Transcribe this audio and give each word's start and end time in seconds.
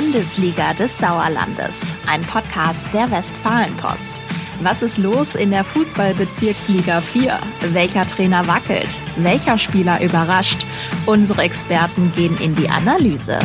Bundesliga 0.00 0.74
des 0.74 0.96
Sauerlandes, 0.96 1.92
ein 2.06 2.22
Podcast 2.22 2.94
der 2.94 3.10
Westfalenpost. 3.10 4.22
Was 4.62 4.80
ist 4.80 4.96
los 4.96 5.34
in 5.34 5.50
der 5.50 5.64
Fußballbezirksliga 5.64 7.00
4? 7.00 7.36
Welcher 7.72 8.06
Trainer 8.06 8.46
wackelt? 8.46 8.88
Welcher 9.16 9.58
Spieler 9.58 10.00
überrascht? 10.00 10.64
Unsere 11.06 11.42
Experten 11.42 12.12
gehen 12.14 12.38
in 12.38 12.54
die 12.54 12.68
Analyse. 12.68 13.40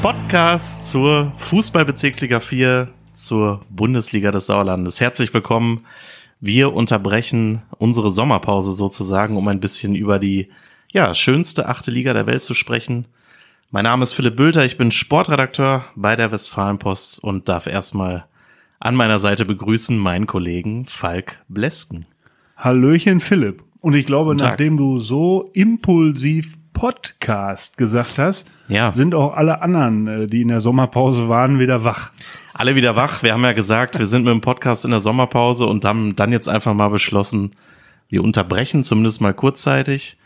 Podcast 0.00 0.86
zur 0.86 1.32
Fußballbezirksliga 1.38 2.38
4, 2.38 2.88
zur 3.14 3.62
Bundesliga 3.68 4.30
des 4.30 4.46
Sauerlandes. 4.46 5.00
Herzlich 5.00 5.34
willkommen. 5.34 5.84
Wir 6.40 6.72
unterbrechen 6.72 7.62
unsere 7.78 8.12
Sommerpause 8.12 8.74
sozusagen, 8.74 9.36
um 9.36 9.48
ein 9.48 9.58
bisschen 9.58 9.96
über 9.96 10.20
die 10.20 10.50
ja, 10.90 11.14
schönste 11.14 11.68
achte 11.68 11.90
Liga 11.90 12.12
der 12.12 12.26
Welt 12.26 12.44
zu 12.44 12.54
sprechen. 12.54 13.06
Mein 13.70 13.84
Name 13.84 14.02
ist 14.02 14.14
Philipp 14.14 14.36
Bülter, 14.36 14.64
ich 14.64 14.78
bin 14.78 14.90
Sportredakteur 14.90 15.84
bei 15.94 16.16
der 16.16 16.32
Westfalenpost 16.32 17.22
und 17.22 17.48
darf 17.48 17.66
erstmal 17.66 18.24
an 18.80 18.94
meiner 18.94 19.18
Seite 19.18 19.44
begrüßen 19.44 19.98
meinen 19.98 20.26
Kollegen 20.26 20.86
Falk 20.86 21.38
Blesken. 21.48 22.06
Hallöchen 22.56 23.20
Philipp. 23.20 23.62
Und 23.80 23.94
ich 23.94 24.06
glaube, 24.06 24.34
nachdem 24.34 24.76
du 24.76 24.98
so 24.98 25.50
impulsiv 25.52 26.56
Podcast 26.72 27.76
gesagt 27.76 28.18
hast, 28.18 28.50
ja. 28.68 28.92
sind 28.92 29.14
auch 29.14 29.34
alle 29.34 29.60
anderen, 29.62 30.06
äh, 30.06 30.26
die 30.26 30.42
in 30.42 30.48
der 30.48 30.60
Sommerpause 30.60 31.28
waren, 31.28 31.58
wieder 31.58 31.84
wach. 31.84 32.12
Alle 32.54 32.76
wieder 32.76 32.96
wach. 32.96 33.22
Wir 33.22 33.32
haben 33.32 33.42
ja 33.42 33.52
gesagt, 33.52 33.98
wir 33.98 34.06
sind 34.06 34.24
mit 34.24 34.32
dem 34.32 34.40
Podcast 34.40 34.84
in 34.84 34.92
der 34.92 35.00
Sommerpause 35.00 35.66
und 35.66 35.84
haben 35.84 36.16
dann 36.16 36.32
jetzt 36.32 36.48
einfach 36.48 36.74
mal 36.74 36.88
beschlossen, 36.88 37.52
wir 38.08 38.24
unterbrechen 38.24 38.84
zumindest 38.84 39.20
mal 39.20 39.34
kurzzeitig 39.34 40.16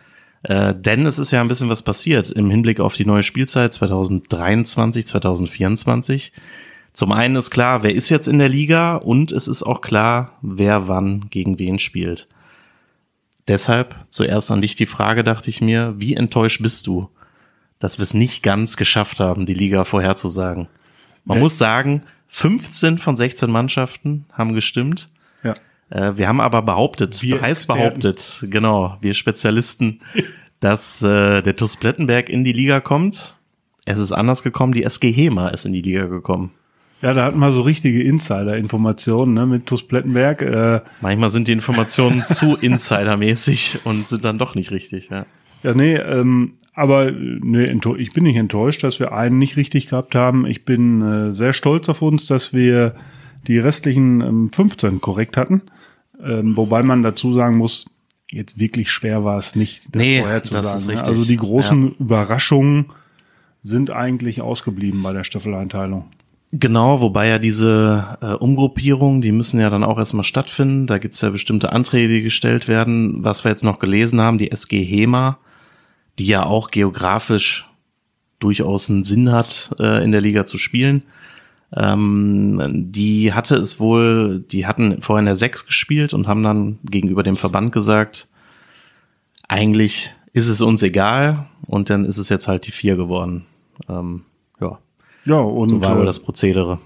äh, 0.45 0.75
denn 0.75 1.07
es 1.07 1.19
ist 1.19 1.31
ja 1.31 1.41
ein 1.41 1.48
bisschen 1.48 1.69
was 1.69 1.83
passiert 1.83 2.31
im 2.31 2.51
Hinblick 2.51 2.81
auf 2.81 2.97
die 2.97 3.07
neue 3.07 3.23
Spielzeit 3.23 3.73
2023, 3.73 5.07
2024. 5.07 6.33
Zum 6.93 7.12
einen 7.12 7.37
ist 7.37 7.51
klar, 7.51 7.83
wer 7.83 7.95
ist 7.95 8.11
jetzt 8.11 8.29
in 8.29 8.39
der 8.39 8.49
Liga 8.49 8.97
und 8.97 9.33
es 9.33 9.49
ist 9.49 9.62
auch 9.62 9.81
klar, 9.81 10.39
wer 10.43 10.89
wann 10.89 11.31
gegen 11.31 11.59
wen 11.59 11.79
spielt. 11.79 12.29
Deshalb 13.49 13.97
zuerst 14.09 14.51
an 14.51 14.61
dich 14.61 14.77
die 14.77 14.87
Frage, 14.87 15.25
dachte 15.25 15.51
ich 15.51 15.61
mir, 15.61 15.95
wie 15.97 16.15
enttäuscht 16.15 16.62
bist 16.62 16.87
du, 16.87 17.09
dass 17.79 17.99
wir 17.99 18.05
es 18.05 18.15
nicht 18.15 18.43
ganz 18.43 18.77
geschafft 18.77 19.21
haben, 19.21 19.47
die 19.47 19.55
Liga 19.55 19.84
vorherzusagen? 19.84 20.69
Man 21.25 21.39
ja. 21.39 21.43
muss 21.43 21.59
sagen, 21.59 22.03
15 22.29 22.99
von 22.99 23.17
16 23.17 23.51
Mannschaften 23.51 24.27
haben 24.33 24.55
gestimmt. 24.55 25.09
Äh, 25.93 26.17
wir 26.17 26.27
haben 26.27 26.41
aber 26.41 26.62
behauptet, 26.62 27.23
wir 27.23 27.41
heißt 27.41 27.69
behauptet, 27.69 28.45
genau, 28.48 28.97
wir 29.01 29.15
Spezialisten, 29.15 30.01
dass 30.61 31.03
äh, 31.03 31.43
der 31.43 31.57
TuS 31.57 31.77
Plettenberg 31.77 32.29
in 32.29 32.45
die 32.45 32.53
Liga 32.53 32.81
kommt. 32.81 33.37
Es 33.84 33.99
ist 33.99 34.12
anders 34.12 34.43
gekommen, 34.43 34.73
die 34.73 34.84
SG 34.84 35.12
Hema 35.12 35.49
ist 35.49 35.67
in 35.67 35.73
die 35.73 35.83
Liga 35.83 36.07
gekommen. 36.07 36.53
Ja, 37.03 37.12
da 37.12 37.25
hatten 37.25 37.41
wir 37.41 37.51
so 37.51 37.62
richtige 37.62 38.03
Insider-Informationen 38.05 39.34
ne, 39.34 39.45
mit 39.45 39.67
TuS 39.67 39.83
Plettenberg. 39.83 40.41
Äh. 40.41 40.81
Manchmal 41.01 41.31
sind 41.31 41.49
die 41.49 41.53
Informationen 41.53 42.23
zu 42.23 42.56
insidermäßig 42.56 43.81
und 43.84 44.06
sind 44.06 44.25
dann 44.25 44.39
doch 44.39 44.55
nicht 44.55 44.71
richtig, 44.71 45.11
ja. 45.11 45.27
Ja, 45.65 45.75
nee, 45.75 45.97
ähm, 45.97 46.55
aber 46.75 47.11
nee, 47.11 47.77
ich 47.99 48.12
bin 48.12 48.25
nicht 48.25 48.37
enttäuscht, 48.37 48.83
dass 48.83 48.99
wir 48.99 49.12
einen 49.12 49.39
nicht 49.39 49.56
richtig 49.56 49.89
gehabt 49.89 50.15
haben. 50.15 50.47
Ich 50.47 50.65
bin 50.65 51.03
äh, 51.03 51.33
sehr 51.33 51.53
stolz 51.53 51.89
auf 51.89 52.03
uns, 52.03 52.27
dass 52.27 52.53
wir 52.53 52.95
die 53.47 53.59
restlichen 53.59 54.21
ähm, 54.21 54.51
15 54.53 55.01
korrekt 55.01 55.37
hatten. 55.37 55.62
Ähm, 56.23 56.56
wobei 56.56 56.83
man 56.83 57.03
dazu 57.03 57.33
sagen 57.33 57.56
muss, 57.56 57.84
jetzt 58.31 58.59
wirklich 58.59 58.91
schwer 58.91 59.25
war 59.25 59.39
es 59.39 59.56
nicht, 59.56 59.95
das 59.95 60.03
nee, 60.03 60.20
vorherzusagen. 60.20 60.95
Ne? 60.95 61.05
Also 61.05 61.25
die 61.25 61.37
großen 61.37 61.89
ja. 61.89 61.92
Überraschungen 61.98 62.87
sind 63.62 63.91
eigentlich 63.91 64.41
ausgeblieben 64.41 65.03
bei 65.03 65.12
der 65.12 65.25
Staffeleinteilung. 65.25 66.06
Genau, 66.55 67.00
wobei 67.00 67.28
ja 67.28 67.38
diese 67.38 68.19
äh, 68.21 68.34
Umgruppierungen, 68.34 69.22
die 69.22 69.33
müssen 69.33 69.59
ja 69.59 69.71
dann 69.71 69.84
auch 69.84 69.99
erstmal 69.99 70.25
stattfinden. 70.25 70.87
Da 70.87 70.99
gibt's 70.99 71.21
ja 71.22 71.31
bestimmte 71.31 71.72
Anträge, 71.72 72.12
die 72.12 72.22
gestellt 72.22 72.69
werden. 72.69 73.25
Was 73.25 73.44
wir 73.44 73.50
jetzt 73.50 73.65
noch 73.65 73.78
gelesen 73.78 74.21
haben, 74.21 74.37
die 74.37 74.50
SG 74.50 74.84
HEMA, 74.84 75.39
die 76.19 76.27
ja 76.27 76.44
auch 76.44 76.71
geografisch 76.71 77.66
durchaus 78.39 78.91
einen 78.91 79.04
Sinn 79.04 79.33
hat, 79.33 79.75
äh, 79.78 80.04
in 80.04 80.12
der 80.12 80.21
Liga 80.21 80.44
zu 80.44 80.59
spielen, 80.59 81.04
ähm, 81.75 82.60
die 82.93 83.33
hatte 83.33 83.56
es 83.56 83.81
wohl, 83.81 84.41
die 84.41 84.66
hatten 84.66 85.00
vorher 85.00 85.21
in 85.21 85.27
der 85.27 85.37
6 85.37 85.66
gespielt 85.66 86.12
und 86.12 86.27
haben 86.27 86.43
dann 86.43 86.78
gegenüber 86.84 87.22
dem 87.22 87.37
Verband 87.37 87.72
gesagt, 87.72 88.28
eigentlich 89.49 90.10
ist 90.33 90.49
es 90.49 90.60
uns 90.60 90.83
egal 90.83 91.47
und 91.66 91.91
dann 91.91 92.05
ist 92.05 92.19
es 92.19 92.28
jetzt 92.28 92.49
halt 92.49 92.66
die 92.66 92.72
4 92.72 92.97
geworden. 92.97 93.47
Ähm, 93.88 94.22
ja. 94.60 94.78
Ja, 95.25 95.37
und 95.37 95.69
so 95.69 95.81
war 95.81 95.97
wohl 95.97 96.03
äh, 96.03 96.06
das 96.06 96.21
Prozedere. 96.21 96.78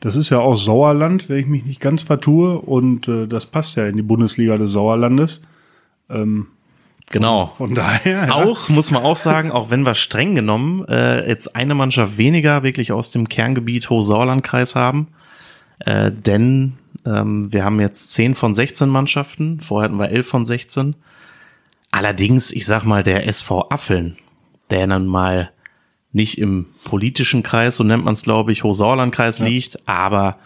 Das 0.00 0.16
ist 0.16 0.30
ja 0.30 0.38
auch 0.38 0.56
Sauerland, 0.56 1.28
wenn 1.28 1.38
ich 1.38 1.46
mich 1.46 1.64
nicht 1.64 1.80
ganz 1.80 2.02
vertue, 2.02 2.58
und 2.58 3.08
äh, 3.08 3.26
das 3.26 3.46
passt 3.46 3.76
ja 3.76 3.86
in 3.86 3.96
die 3.96 4.02
Bundesliga 4.02 4.56
des 4.56 4.72
Sauerlandes. 4.72 5.42
Ähm, 6.10 6.48
Genau. 7.10 7.46
Von, 7.46 7.68
von 7.68 7.74
daher. 7.76 8.26
Ja. 8.26 8.34
Auch, 8.34 8.68
muss 8.68 8.90
man 8.90 9.02
auch 9.02 9.16
sagen, 9.16 9.52
auch 9.52 9.70
wenn 9.70 9.86
wir 9.86 9.94
streng 9.94 10.34
genommen 10.34 10.84
äh, 10.88 11.28
jetzt 11.28 11.54
eine 11.54 11.74
Mannschaft 11.74 12.18
weniger 12.18 12.62
wirklich 12.62 12.92
aus 12.92 13.10
dem 13.10 13.28
Kerngebiet 13.28 13.90
Hochsauerlandkreis 13.90 14.74
haben. 14.74 15.08
Äh, 15.78 16.10
denn 16.10 16.74
ähm, 17.04 17.52
wir 17.52 17.64
haben 17.64 17.80
jetzt 17.80 18.12
10 18.12 18.34
von 18.34 18.54
16 18.54 18.88
Mannschaften, 18.88 19.60
vorher 19.60 19.88
hatten 19.88 20.00
wir 20.00 20.10
11 20.10 20.26
von 20.28 20.44
16. 20.44 20.96
Allerdings, 21.90 22.50
ich 22.50 22.66
sag 22.66 22.84
mal, 22.84 23.02
der 23.02 23.26
SV 23.26 23.68
Affeln, 23.70 24.16
der 24.70 24.86
dann 24.86 25.06
mal 25.06 25.50
nicht 26.12 26.38
im 26.38 26.66
politischen 26.84 27.42
Kreis, 27.42 27.76
so 27.76 27.84
nennt 27.84 28.04
man 28.04 28.14
es, 28.14 28.22
glaube 28.22 28.50
ich, 28.50 28.64
Hochsauerlandkreis 28.64 29.38
ja. 29.38 29.46
liegt, 29.46 29.86
aber 29.88 30.38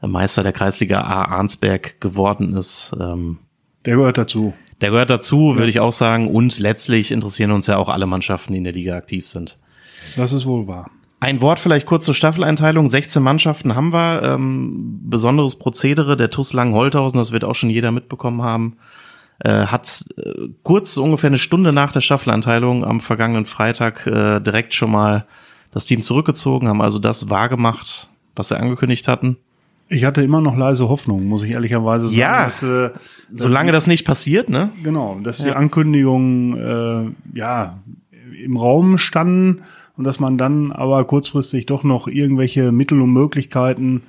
Meister 0.00 0.42
der 0.42 0.52
Kreisliga 0.52 1.00
A 1.00 1.24
Arnsberg 1.26 2.00
geworden 2.00 2.56
ist. 2.56 2.92
Ähm, 3.00 3.38
der 3.86 3.96
gehört 3.96 4.18
dazu. 4.18 4.52
Der 4.82 4.90
gehört 4.90 5.10
dazu, 5.10 5.56
würde 5.56 5.70
ich 5.70 5.80
auch 5.80 5.92
sagen. 5.92 6.28
Und 6.28 6.58
letztlich 6.58 7.12
interessieren 7.12 7.52
uns 7.52 7.68
ja 7.68 7.78
auch 7.78 7.88
alle 7.88 8.06
Mannschaften, 8.06 8.52
die 8.52 8.58
in 8.58 8.64
der 8.64 8.72
Liga 8.72 8.96
aktiv 8.96 9.26
sind. 9.26 9.56
Das 10.16 10.32
ist 10.32 10.44
wohl 10.44 10.66
wahr. 10.66 10.90
Ein 11.20 11.40
Wort 11.40 11.60
vielleicht 11.60 11.86
kurz 11.86 12.04
zur 12.04 12.16
Staffeleinteilung. 12.16 12.88
16 12.88 13.22
Mannschaften 13.22 13.76
haben 13.76 13.92
wir. 13.92 14.22
Ähm, 14.24 15.00
besonderes 15.04 15.56
Prozedere. 15.56 16.16
Der 16.16 16.30
TUS 16.30 16.52
Langen-Holthausen, 16.52 17.16
das 17.16 17.30
wird 17.30 17.44
auch 17.44 17.54
schon 17.54 17.70
jeder 17.70 17.92
mitbekommen 17.92 18.42
haben, 18.42 18.76
äh, 19.38 19.66
hat 19.66 20.04
äh, 20.16 20.48
kurz 20.64 20.96
ungefähr 20.96 21.28
eine 21.28 21.38
Stunde 21.38 21.72
nach 21.72 21.92
der 21.92 22.00
Staffeleinteilung 22.00 22.84
am 22.84 23.00
vergangenen 23.00 23.44
Freitag 23.44 24.04
äh, 24.08 24.40
direkt 24.40 24.74
schon 24.74 24.90
mal 24.90 25.26
das 25.70 25.86
Team 25.86 26.02
zurückgezogen, 26.02 26.66
haben 26.66 26.82
also 26.82 26.98
das 26.98 27.30
wahrgemacht, 27.30 28.08
was 28.34 28.48
sie 28.48 28.58
angekündigt 28.58 29.06
hatten. 29.06 29.36
Ich 29.92 30.04
hatte 30.04 30.22
immer 30.22 30.40
noch 30.40 30.56
leise 30.56 30.88
Hoffnung, 30.88 31.26
muss 31.26 31.42
ich 31.42 31.52
ehrlicherweise 31.52 32.08
sagen. 32.08 32.18
Ja, 32.18 32.44
dass, 32.46 32.62
äh, 32.62 32.90
solange 33.30 33.72
das 33.72 33.86
nicht 33.86 34.06
passiert, 34.06 34.48
ne? 34.48 34.70
Genau, 34.82 35.20
dass 35.22 35.40
ja. 35.40 35.46
die 35.46 35.52
Ankündigungen 35.52 36.56
äh, 36.56 37.38
ja 37.38 37.78
im 38.42 38.56
Raum 38.56 38.96
standen 38.96 39.62
und 39.98 40.04
dass 40.04 40.18
man 40.18 40.38
dann 40.38 40.72
aber 40.72 41.04
kurzfristig 41.04 41.66
doch 41.66 41.84
noch 41.84 42.08
irgendwelche 42.08 42.72
Mittel 42.72 43.02
und 43.02 43.12
Möglichkeiten 43.12 44.02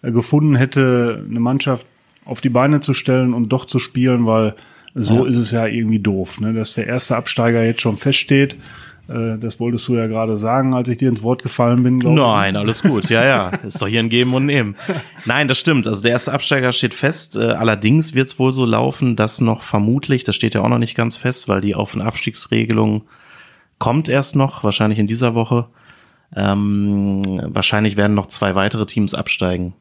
äh, 0.00 0.10
gefunden 0.10 0.56
hätte, 0.56 1.24
eine 1.28 1.40
Mannschaft 1.40 1.86
auf 2.24 2.40
die 2.40 2.48
Beine 2.48 2.80
zu 2.80 2.94
stellen 2.94 3.34
und 3.34 3.50
doch 3.50 3.66
zu 3.66 3.78
spielen, 3.78 4.24
weil 4.24 4.54
so 4.94 5.24
ja. 5.24 5.28
ist 5.28 5.36
es 5.36 5.50
ja 5.50 5.66
irgendwie 5.66 5.98
doof, 5.98 6.40
ne? 6.40 6.54
dass 6.54 6.74
der 6.74 6.86
erste 6.86 7.14
Absteiger 7.14 7.62
jetzt 7.62 7.82
schon 7.82 7.98
feststeht 7.98 8.56
das 9.08 9.60
wolltest 9.60 9.86
du 9.86 9.94
ja 9.94 10.06
gerade 10.08 10.36
sagen, 10.36 10.74
als 10.74 10.88
ich 10.88 10.98
dir 10.98 11.08
ins 11.08 11.22
Wort 11.22 11.42
gefallen 11.42 11.82
bin, 11.82 12.00
ich. 12.00 12.06
Nein, 12.06 12.56
alles 12.56 12.82
gut. 12.82 13.08
Ja, 13.08 13.24
ja. 13.24 13.48
Ist 13.64 13.80
doch 13.80 13.86
hier 13.86 14.00
ein 14.00 14.08
Geben 14.08 14.34
und 14.34 14.46
Nehmen. 14.46 14.76
Nein, 15.26 15.46
das 15.46 15.58
stimmt. 15.58 15.86
Also 15.86 16.02
der 16.02 16.12
erste 16.12 16.32
Absteiger 16.32 16.72
steht 16.72 16.94
fest. 16.94 17.36
Äh, 17.36 17.52
allerdings 17.52 18.14
wird 18.14 18.26
es 18.26 18.38
wohl 18.38 18.50
so 18.50 18.64
laufen, 18.64 19.14
dass 19.14 19.40
noch 19.40 19.62
vermutlich, 19.62 20.24
das 20.24 20.34
steht 20.34 20.54
ja 20.54 20.62
auch 20.62 20.68
noch 20.68 20.78
nicht 20.78 20.96
ganz 20.96 21.16
fest, 21.16 21.48
weil 21.48 21.60
die 21.60 21.74
Auf- 21.76 21.94
und 21.94 22.02
Abstiegsregelung 22.02 23.02
kommt 23.78 24.08
erst 24.08 24.34
noch, 24.34 24.64
wahrscheinlich 24.64 24.98
in 24.98 25.06
dieser 25.06 25.34
Woche. 25.34 25.68
Ähm, 26.34 27.22
wahrscheinlich 27.44 27.96
werden 27.96 28.14
noch 28.14 28.26
zwei 28.26 28.54
weitere 28.54 28.86
Teams 28.86 29.14
absteigen. 29.14 29.74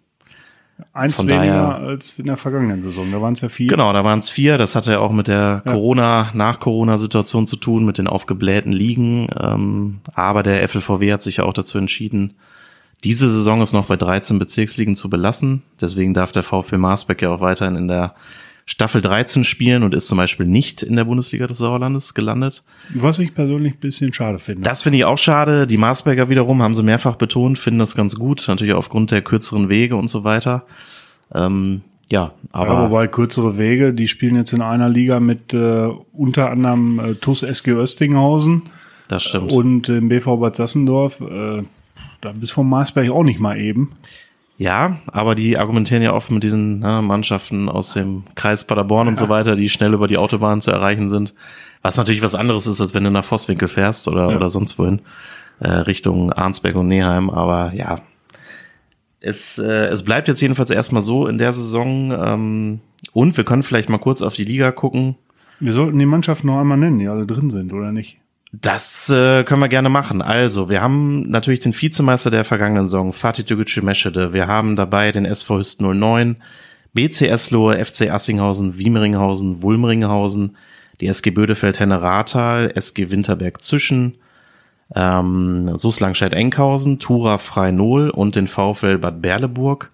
Eins 0.91 1.15
Von 1.15 1.27
weniger 1.27 1.45
daher, 1.45 1.87
als 1.87 2.19
in 2.19 2.25
der 2.25 2.35
vergangenen 2.35 2.81
Saison. 2.81 3.09
Da 3.11 3.21
waren 3.21 3.33
es 3.33 3.41
ja 3.41 3.47
vier. 3.47 3.67
Genau, 3.67 3.93
da 3.93 4.03
waren 4.03 4.19
es 4.19 4.29
vier. 4.29 4.57
Das 4.57 4.75
hatte 4.75 4.91
ja 4.91 4.99
auch 4.99 5.11
mit 5.11 5.29
der 5.29 5.61
ja. 5.65 5.71
Corona, 5.71 6.31
nach 6.33 6.59
Corona-Situation 6.59 7.47
zu 7.47 7.55
tun, 7.55 7.85
mit 7.85 7.97
den 7.97 8.07
aufgeblähten 8.07 8.73
Ligen. 8.73 9.29
Ähm, 9.39 9.99
aber 10.13 10.43
der 10.43 10.67
FLVW 10.67 11.13
hat 11.13 11.21
sich 11.21 11.37
ja 11.37 11.45
auch 11.45 11.53
dazu 11.53 11.77
entschieden, 11.77 12.33
diese 13.05 13.29
Saison 13.29 13.61
es 13.61 13.71
noch 13.71 13.85
bei 13.85 13.95
13 13.95 14.37
Bezirksligen 14.39 14.95
zu 14.95 15.09
belassen. 15.09 15.61
Deswegen 15.79 16.13
darf 16.13 16.31
der 16.31 16.43
VfL 16.43 16.77
Marsbeck 16.77 17.21
ja 17.21 17.29
auch 17.29 17.39
weiterhin 17.39 17.75
in 17.75 17.87
der 17.87 18.15
Staffel 18.67 19.01
13 19.01 19.43
spielen 19.43 19.83
und 19.83 19.93
ist 19.93 20.07
zum 20.07 20.17
Beispiel 20.17 20.47
nicht 20.47 20.81
in 20.81 20.95
der 20.95 21.03
Bundesliga 21.03 21.45
des 21.45 21.59
Sauerlandes 21.59 22.15
gelandet. 22.15 22.63
Was 22.95 23.19
ich 23.19 23.35
persönlich 23.35 23.75
ein 23.75 23.79
bisschen 23.79 24.11
schade 24.11 24.39
finde. 24.39 24.63
Das 24.63 24.81
finde 24.81 24.97
ich 24.97 25.05
auch 25.05 25.19
schade. 25.19 25.67
Die 25.67 25.77
Marsberger 25.77 26.29
wiederum 26.29 26.63
haben 26.63 26.73
sie 26.73 26.81
mehrfach 26.81 27.15
betont, 27.15 27.59
finden 27.59 27.79
das 27.79 27.95
ganz 27.95 28.15
gut, 28.15 28.43
natürlich 28.47 28.73
aufgrund 28.73 29.11
der 29.11 29.21
kürzeren 29.21 29.69
Wege 29.69 29.95
und 29.95 30.07
so 30.07 30.23
weiter. 30.23 30.65
Ähm, 31.33 31.81
ja, 32.11 32.33
aber. 32.51 32.73
Ja, 32.73 32.89
wobei 32.89 33.07
kürzere 33.07 33.57
Wege, 33.59 33.93
die 33.93 34.07
spielen 34.07 34.35
jetzt 34.35 34.53
in 34.53 34.61
einer 34.61 34.89
Liga 34.89 35.19
mit 35.19 35.53
äh, 35.53 35.89
unter 36.13 36.49
anderem 36.49 36.99
äh, 36.99 37.13
TUS 37.15 37.43
SG 37.43 37.71
Östinghausen. 37.71 38.63
Das 39.07 39.23
stimmt. 39.23 39.53
Und 39.53 39.89
im 39.89 40.09
BV 40.09 40.37
Bad 40.37 40.55
Sassendorf, 40.55 41.21
äh, 41.21 41.61
da 42.21 42.31
bis 42.31 42.49
vom 42.49 42.67
Marsberg 42.67 43.11
auch 43.11 43.23
nicht 43.23 43.39
mal 43.39 43.59
eben. 43.59 43.91
Ja, 44.57 44.97
aber 45.07 45.35
die 45.35 45.57
argumentieren 45.57 46.01
ja 46.01 46.13
oft 46.13 46.31
mit 46.31 46.43
diesen 46.43 46.79
ne, 46.79 47.01
Mannschaften 47.01 47.67
aus 47.67 47.93
dem 47.93 48.23
Kreis 48.35 48.65
Paderborn 48.65 49.07
und 49.09 49.17
so 49.17 49.27
weiter, 49.27 49.55
die 49.57 49.69
schnell 49.69 49.93
über 49.93 50.07
die 50.07 50.17
Autobahn 50.17 50.61
zu 50.61 50.71
erreichen 50.71 51.09
sind. 51.09 51.33
Was 51.81 51.97
natürlich 51.97 52.21
was 52.21 52.35
anderes 52.35 52.65
ist, 52.65 52.79
als 52.79 52.93
wenn 52.93 53.03
du 53.03 53.11
nach 53.11 53.25
Vosswinkel 53.25 53.67
fährst 53.67 54.07
oder, 54.07 54.29
Ja. 54.31 54.35
oder 54.37 54.49
sonst 54.49 54.79
wohin, 54.79 55.01
äh, 55.59 55.67
Richtung 55.69 56.31
Arnsberg 56.31 56.75
und 56.77 56.87
Neheim. 56.87 57.29
Aber 57.29 57.73
ja, 57.75 57.99
es, 59.19 59.57
äh, 59.57 59.87
es 59.87 60.03
bleibt 60.03 60.27
jetzt 60.29 60.41
jedenfalls 60.41 60.69
erstmal 60.69 61.01
so 61.01 61.27
in 61.27 61.37
der 61.37 61.51
Saison. 61.51 62.11
Ähm, 62.11 62.79
und 63.11 63.35
wir 63.35 63.43
können 63.43 63.63
vielleicht 63.63 63.89
mal 63.89 63.97
kurz 63.97 64.21
auf 64.21 64.35
die 64.35 64.45
Liga 64.45 64.71
gucken. 64.71 65.15
Wir 65.59 65.73
sollten 65.73 65.99
die 65.99 66.05
Mannschaften 66.05 66.47
noch 66.47 66.59
einmal 66.59 66.77
nennen, 66.77 66.99
die 66.99 67.07
alle 67.07 67.25
drin 67.25 67.49
sind, 67.49 67.73
oder 67.73 67.91
nicht? 67.91 68.17
Das 68.61 69.09
äh, 69.09 69.43
können 69.43 69.61
wir 69.61 69.69
gerne 69.69 69.89
machen. 69.89 70.21
Also, 70.21 70.69
wir 70.69 70.81
haben 70.81 71.29
natürlich 71.29 71.59
den 71.59 71.73
Vizemeister 71.73 72.31
der 72.31 72.43
vergangenen 72.43 72.87
Saison, 72.87 73.11
Fatih 73.11 73.43
Tegucci 73.43 73.81
Meschede. 73.81 74.33
Wir 74.33 74.47
haben 74.47 74.75
dabei 74.75 75.11
den 75.11 75.25
SV 75.25 75.57
Hüst 75.57 75.81
09, 75.81 76.37
BC 76.93 77.23
Eslohe, 77.23 77.83
FC 77.83 78.09
Assinghausen, 78.09 78.77
Wiemeringhausen, 78.77 79.61
Wulmringhausen, 79.61 80.55
die 81.01 81.07
SG 81.07 81.31
Bödefeld 81.31 81.79
Henne 81.79 82.01
Rathal, 82.01 82.71
SG 82.75 83.11
Winterberg 83.11 83.61
Zischen, 83.61 84.17
ähm, 84.95 85.75
SUS 85.75 85.99
Langscheid-Enkhausen, 85.99 86.99
Tura 86.99 87.37
Freinol 87.37 88.09
und 88.09 88.35
den 88.35 88.47
VfL 88.47 88.99
Bad 88.99 89.21
Berleburg. 89.21 89.91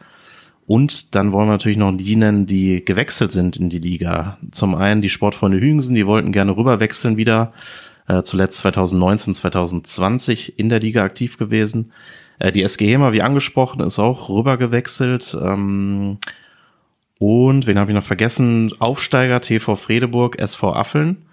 Und 0.67 1.15
dann 1.15 1.31
wollen 1.31 1.47
wir 1.47 1.53
natürlich 1.53 1.77
noch 1.77 1.91
die 1.93 2.15
nennen, 2.15 2.45
die 2.45 2.85
gewechselt 2.85 3.31
sind 3.31 3.57
in 3.57 3.69
die 3.69 3.79
Liga. 3.79 4.37
Zum 4.51 4.75
einen 4.75 5.01
die 5.01 5.09
Sportfreunde 5.09 5.59
Hügensen, 5.59 5.95
die 5.95 6.05
wollten 6.05 6.31
gerne 6.31 6.55
rüberwechseln 6.55 7.17
wieder. 7.17 7.53
Äh, 8.11 8.23
zuletzt 8.23 8.57
2019, 8.57 9.35
2020 9.35 10.59
in 10.59 10.67
der 10.67 10.81
Liga 10.81 11.01
aktiv 11.01 11.37
gewesen. 11.37 11.93
Äh, 12.39 12.51
die 12.51 12.61
SG 12.61 12.85
Hema, 12.85 13.13
wie 13.13 13.21
angesprochen, 13.21 13.79
ist 13.79 13.99
auch 13.99 14.27
rübergewechselt. 14.27 15.37
Ähm, 15.41 16.17
und 17.19 17.67
wen 17.67 17.79
habe 17.79 17.91
ich 17.91 17.95
noch 17.95 18.03
vergessen? 18.03 18.73
Aufsteiger 18.79 19.39
TV 19.39 19.77
Fredeburg, 19.77 20.39
SV 20.39 20.73
Affeln. 20.73 21.25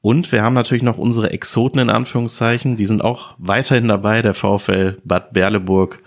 Und 0.00 0.32
wir 0.32 0.42
haben 0.42 0.54
natürlich 0.54 0.82
noch 0.82 0.98
unsere 0.98 1.30
Exoten 1.30 1.78
in 1.78 1.90
Anführungszeichen. 1.90 2.76
Die 2.76 2.86
sind 2.86 3.04
auch 3.04 3.36
weiterhin 3.38 3.86
dabei. 3.86 4.20
Der 4.20 4.34
VfL 4.34 4.98
Bad 5.04 5.32
Berleburg 5.32 6.02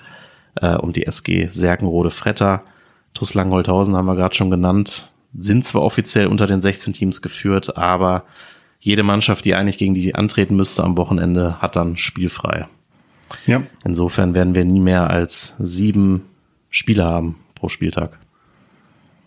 äh, 0.56 0.76
und 0.76 0.98
die 0.98 1.06
SG 1.06 1.48
Serkenrode 1.48 2.10
Fretter. 2.10 2.66
TuS 3.14 3.34
Langholthausen 3.34 3.96
haben 3.96 4.08
wir 4.08 4.16
gerade 4.18 4.36
schon 4.36 4.52
genannt. 4.52 5.10
Sind 5.38 5.64
zwar 5.64 5.84
offiziell 5.84 6.28
unter 6.28 6.48
den 6.48 6.60
16 6.60 6.92
Teams 6.92 7.22
geführt, 7.22 7.78
aber 7.78 8.26
jede 8.82 9.04
Mannschaft, 9.04 9.46
die 9.46 9.56
eigentlich 9.56 9.78
gegen 9.78 9.94
die 9.94 10.16
antreten 10.16 10.56
müsste 10.56 10.84
am 10.84 10.98
Wochenende, 10.98 11.62
hat 11.62 11.76
dann 11.76 11.98
spielfrei. 11.98 12.68
Ja. 13.46 13.62
Insofern 13.86 14.34
werden 14.34 14.56
wir 14.56 14.66
nie 14.66 14.82
mehr 14.82 15.10
als 15.10 15.56
sieben 15.60 16.24
Spieler 16.70 17.06
haben 17.06 17.36
pro 17.56 17.70
Spieltag. 17.70 18.18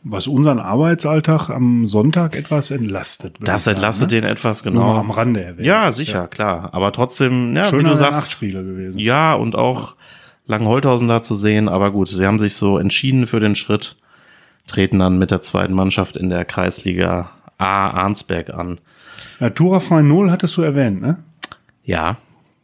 Was 0.02 0.26
unseren 0.26 0.58
Arbeitsalltag 0.58 1.48
am 1.48 1.86
Sonntag 1.86 2.36
etwas 2.36 2.70
entlastet. 2.70 3.36
Das 3.40 3.64
sagen, 3.64 3.76
entlastet 3.76 4.10
ne? 4.10 4.20
den 4.20 4.30
etwas, 4.30 4.62
Nur 4.64 4.74
genau. 4.74 4.98
am 4.98 5.10
Rande 5.10 5.42
erwähnt. 5.42 5.66
Ja, 5.66 5.92
sicher, 5.92 6.26
klar. 6.26 6.68
Aber 6.72 6.92
trotzdem, 6.92 7.56
ja, 7.56 7.66
wie 7.66 7.70
Schöner 7.70 7.90
du 7.90 7.96
sagst, 7.96 8.38
gewesen. 8.38 8.98
ja, 8.98 9.32
und 9.32 9.56
auch 9.56 9.96
Langenholthausen 10.46 11.08
da 11.08 11.22
zu 11.22 11.34
sehen. 11.34 11.70
Aber 11.70 11.90
gut, 11.90 12.08
sie 12.08 12.26
haben 12.26 12.38
sich 12.38 12.54
so 12.54 12.76
entschieden 12.76 13.26
für 13.26 13.40
den 13.40 13.54
Schritt, 13.54 13.96
treten 14.66 14.98
dann 14.98 15.16
mit 15.16 15.30
der 15.30 15.40
zweiten 15.40 15.72
Mannschaft 15.72 16.16
in 16.18 16.28
der 16.28 16.44
Kreisliga 16.44 17.30
A 17.56 17.88
Arnsberg 17.90 18.50
an. 18.50 18.78
Ja, 19.40 19.50
Tura 19.50 19.80
Freien 19.80 20.08
Null 20.08 20.30
hattest 20.30 20.56
du 20.56 20.62
erwähnt, 20.62 21.00
ne? 21.00 21.18
Ja, 21.84 22.18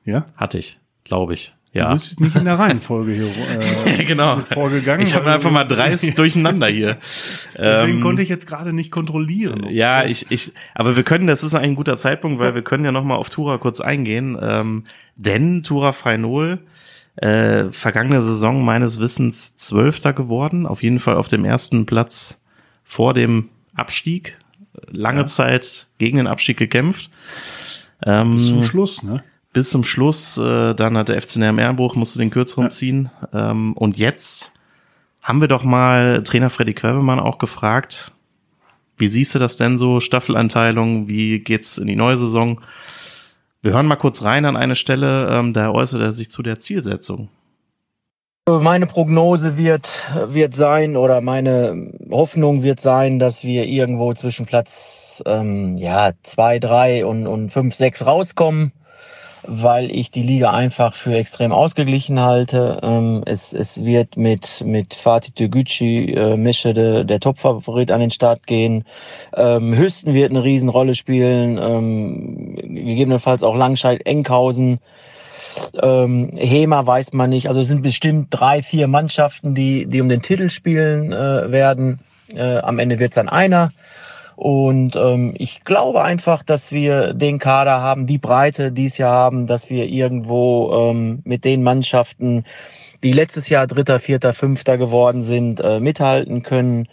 Ja? 0.05 0.27
hatte 0.37 0.59
ich, 0.59 0.79
glaube 1.05 1.35
ich. 1.35 1.53
Du 1.73 1.79
Ja. 1.79 1.93
bist 1.93 2.19
nicht 2.21 2.35
in 2.35 2.47
der 2.47 2.59
Reihenfolge 2.59 3.13
hier 3.13 3.29
äh, 3.99 4.05
genau. 4.05 4.39
vorgegangen. 4.39 5.07
Ich 5.07 5.15
habe 5.15 5.31
einfach 5.31 5.51
du- 5.51 5.55
mal 5.55 5.65
dreist 5.65 6.19
durcheinander 6.19 6.67
hier. 6.67 6.97
Deswegen 7.57 7.99
Ähm, 7.99 8.01
konnte 8.03 8.23
ich 8.23 8.29
jetzt 8.29 8.47
gerade 8.49 8.73
nicht 8.73 8.91
kontrollieren. 8.91 9.67
Ja, 9.71 10.05
ich, 10.05 10.31
ich, 10.31 10.53
aber 10.75 10.97
wir 10.97 11.05
können, 11.05 11.27
das 11.29 11.45
ist 11.45 11.55
ein 11.55 11.77
guter 11.77 11.97
Zeitpunkt, 11.97 12.41
weil 12.41 12.55
wir 12.57 12.63
können 12.63 12.85
ja 12.85 12.91
nochmal 12.93 13.19
auf 13.19 13.31
Tura 13.31 13.59
kurz 13.59 13.81
eingehen. 13.81 14.37
Ähm, 14.41 14.85
denn 15.15 15.63
Tura 15.63 15.93
Freinol, 15.93 16.59
äh, 17.17 17.67
vergangene 17.71 18.21
Saison 18.23 18.65
meines 18.65 18.99
Wissens 18.99 19.55
Zwölfter 19.57 20.13
geworden, 20.13 20.67
auf 20.67 20.83
jeden 20.83 20.99
Fall 20.99 21.17
auf 21.17 21.29
dem 21.29 21.45
ersten 21.45 21.87
Platz 21.87 22.41
vor 22.83 23.15
dem 23.15 23.49
Abstieg. 23.77 24.37
Lange 24.91 25.21
Ja. 25.21 25.27
Zeit 25.27 25.88
gegen 25.99 26.17
den 26.17 26.27
Abstieg 26.27 26.56
gekämpft. 26.56 27.11
Ähm, 28.05 28.32
bis 28.35 28.49
zum 28.49 28.65
Schluss, 28.65 29.03
ne? 29.03 29.23
bis 29.53 29.71
zum 29.71 29.85
Schluss, 29.85 30.38
äh, 30.38 30.75
dann 30.75 30.97
hat 30.97 31.09
der 31.09 31.21
FC 31.21 31.37
Näher 31.37 31.56
Ehrenbruch, 31.56 31.94
musste 31.97 32.19
den 32.19 32.31
kürzeren 32.31 32.71
ziehen. 32.71 33.11
Ähm, 33.32 33.75
und 33.75 33.99
jetzt 33.99 34.53
haben 35.23 35.41
wir 35.41 35.49
doch 35.49 35.65
mal 35.65 36.23
Trainer 36.23 36.50
Freddy 36.50 36.75
Quebemann 36.75 37.21
auch 37.21 37.38
gefragt, 37.38 38.12
wie 38.97 39.09
siehst 39.09 39.35
du 39.35 39.38
das 39.38 39.56
denn 39.56 39.77
so, 39.77 40.00
Staffeleinteilung, 40.00 41.09
wie 41.09 41.41
geht's 41.41 41.79
in 41.79 41.87
die 41.87 41.97
neue 41.97 42.17
Saison? 42.17 42.61
Wir 43.62 43.73
hören 43.73 43.87
mal 43.87 43.97
kurz 43.97 44.23
rein 44.23 44.44
an 44.44 44.56
eine 44.56 44.75
Stelle, 44.75 45.29
ähm, 45.31 45.53
da 45.53 45.71
äußert 45.71 46.00
er 46.00 46.12
sich 46.12 46.31
zu 46.31 46.43
der 46.43 46.59
Zielsetzung. 46.59 47.29
Meine 48.49 48.87
Prognose 48.87 49.57
wird, 49.57 50.11
wird 50.27 50.57
sein 50.57 50.97
oder 50.97 51.21
meine 51.21 51.93
Hoffnung 52.11 52.63
wird 52.63 52.81
sein, 52.81 53.19
dass 53.19 53.45
wir 53.45 53.65
irgendwo 53.65 54.13
zwischen 54.15 54.47
Platz 54.47 55.23
ähm, 55.27 55.77
ja, 55.77 56.13
zwei, 56.23 56.59
drei 56.59 57.05
und, 57.07 57.27
und 57.29 57.51
fünf, 57.51 57.75
sechs 57.77 58.05
rauskommen, 58.07 58.73
weil 59.47 59.91
ich 59.91 60.11
die 60.11 60.23
Liga 60.23 60.51
einfach 60.51 60.95
für 60.95 61.15
extrem 61.15 61.53
ausgeglichen 61.53 62.21
halte. 62.21 62.81
Ähm, 62.83 63.23
es, 63.25 63.53
es 63.53 63.85
wird 63.85 64.17
mit, 64.17 64.63
mit 64.65 64.95
Fatih 64.95 65.33
Tegucci, 65.33 66.13
äh, 66.15 66.37
Meschede, 66.37 67.05
der 67.05 67.21
Topfavorit 67.21 67.93
an 67.93 68.01
den 68.01 68.11
Start 68.11 68.49
gehen. 68.49 68.85
Ähm, 69.37 69.77
Hüsten 69.77 70.13
wird 70.13 70.31
eine 70.31 70.43
Riesenrolle 70.43 70.95
spielen, 70.95 71.59
ähm, 71.63 72.57
gegebenenfalls 72.57 73.45
auch 73.45 73.55
Langscheid, 73.55 74.05
Enkhausen. 74.05 74.81
Ähm, 75.81 76.31
Hema 76.37 76.87
weiß 76.87 77.12
man 77.12 77.31
nicht. 77.31 77.49
Also 77.49 77.61
es 77.61 77.69
sind 77.69 77.82
bestimmt 77.82 78.29
drei, 78.31 78.62
vier 78.62 78.88
Mannschaften, 78.88 79.55
die, 79.55 79.87
die 79.87 80.00
um 80.00 80.08
den 80.08 80.23
Titel 80.23 80.50
spielen 80.50 81.12
äh, 81.12 81.50
werden. 81.50 82.00
Äh, 82.35 82.58
am 82.58 82.79
Ende 82.79 82.99
wird 82.99 83.12
es 83.12 83.17
dann 83.17 83.29
einer. 83.29 83.73
Und 84.41 84.97
ähm, 84.97 85.35
ich 85.37 85.64
glaube 85.64 86.02
einfach, 86.02 86.42
dass 86.42 86.73
wir 86.73 87.12
den 87.12 87.38
Kader 87.38 87.83
haben, 87.83 88.07
die 88.07 88.16
Breite 88.16 88.73
dies 88.73 88.97
Jahr 88.97 89.12
haben, 89.12 89.47
dass 89.47 89.69
wir 89.69 89.87
irgendwo 89.87 90.90
ähm, 90.90 91.21
mit 91.25 91.45
den 91.45 91.62
Mannschaften, 91.62 92.45
die 93.02 93.12
letztes 93.12 93.50
Jahr 93.50 93.66
Dritter, 93.66 94.00
Vierter, 94.00 94.33
Fünfter 94.33 94.78
geworden 94.78 95.21
sind, 95.21 95.61
äh, 95.61 95.78
mithalten 95.78 96.42
können. 96.42 96.88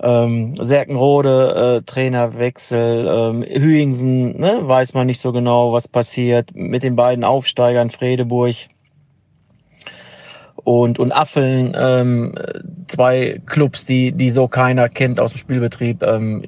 Ähm, 0.00 0.54
Serkenrode, 0.56 1.80
äh, 1.80 1.82
Trainerwechsel, 1.84 3.06
ähm, 3.08 3.42
Hüingsen, 3.42 4.38
ne, 4.38 4.60
weiß 4.62 4.94
man 4.94 5.06
nicht 5.06 5.20
so 5.20 5.32
genau, 5.32 5.72
was 5.72 5.88
passiert. 5.88 6.54
Mit 6.54 6.82
den 6.82 6.94
beiden 6.94 7.24
Aufsteigern 7.24 7.90
Fredeburg 7.90 8.54
und, 10.68 10.98
und 10.98 11.12
Affeln, 11.12 11.74
ähm, 11.78 12.34
zwei 12.88 13.40
Clubs, 13.46 13.86
die, 13.86 14.12
die 14.12 14.30
so 14.30 14.48
keiner 14.48 14.88
kennt 14.88 15.18
aus 15.18 15.32
dem 15.32 15.38
Spielbetrieb. 15.38 16.02
Ähm, 16.02 16.44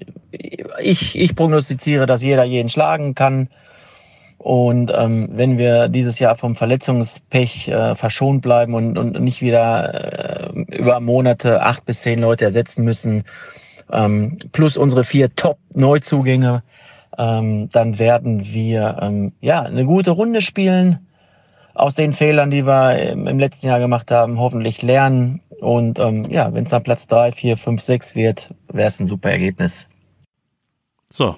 ich, 0.79 1.19
ich 1.19 1.35
prognostiziere, 1.35 2.07
dass 2.07 2.23
jeder 2.23 2.45
jeden 2.45 2.69
schlagen 2.69 3.15
kann. 3.15 3.49
Und 4.43 4.91
ähm, 4.97 5.29
wenn 5.33 5.59
wir 5.59 5.89
dieses 5.89 6.19
Jahr 6.19 6.35
vom 6.35 6.57
Verletzungspech 6.57 7.69
äh, 7.69 7.95
verschont 7.95 8.41
bleiben 8.41 8.73
und, 8.73 8.97
und 8.97 9.21
nicht 9.21 9.43
wieder 9.43 10.55
äh, 10.55 10.79
über 10.79 10.99
Monate 11.01 11.63
acht 11.63 11.85
bis 11.85 12.01
zehn 12.01 12.21
Leute 12.21 12.47
ersetzen 12.47 12.83
müssen, 12.83 13.25
ähm, 13.93 14.39
plus 14.53 14.79
unsere 14.79 15.05
vier 15.05 15.35
Top-Neuzugänge, 15.35 16.63
ähm, 17.19 17.69
dann 17.71 17.99
werden 17.99 18.47
wir 18.47 18.97
ähm, 19.03 19.33
ja 19.43 19.61
eine 19.61 19.85
gute 19.85 20.13
Runde 20.13 20.41
spielen. 20.41 21.07
Aus 21.75 21.95
den 21.95 22.15
Fehlern, 22.15 22.51
die 22.51 22.67
wir 22.67 22.99
im, 23.11 23.39
letzten 23.39 23.67
Jahr 23.67 23.79
gemacht 23.79 24.11
haben, 24.11 24.39
hoffentlich 24.39 24.81
lernen. 24.81 25.43
Und 25.61 25.99
ähm, 25.99 26.25
ja, 26.31 26.55
wenn 26.55 26.65
es 26.65 26.71
dann 26.71 26.83
Platz 26.83 27.07
drei, 27.07 27.33
vier, 27.33 27.59
fünf, 27.59 27.83
sechs 27.83 28.15
wird, 28.15 28.55
wäre 28.73 28.89
es 28.89 28.99
ein 29.01 29.07
super 29.07 29.31
Ergebnis. 29.31 29.87
So, 31.11 31.37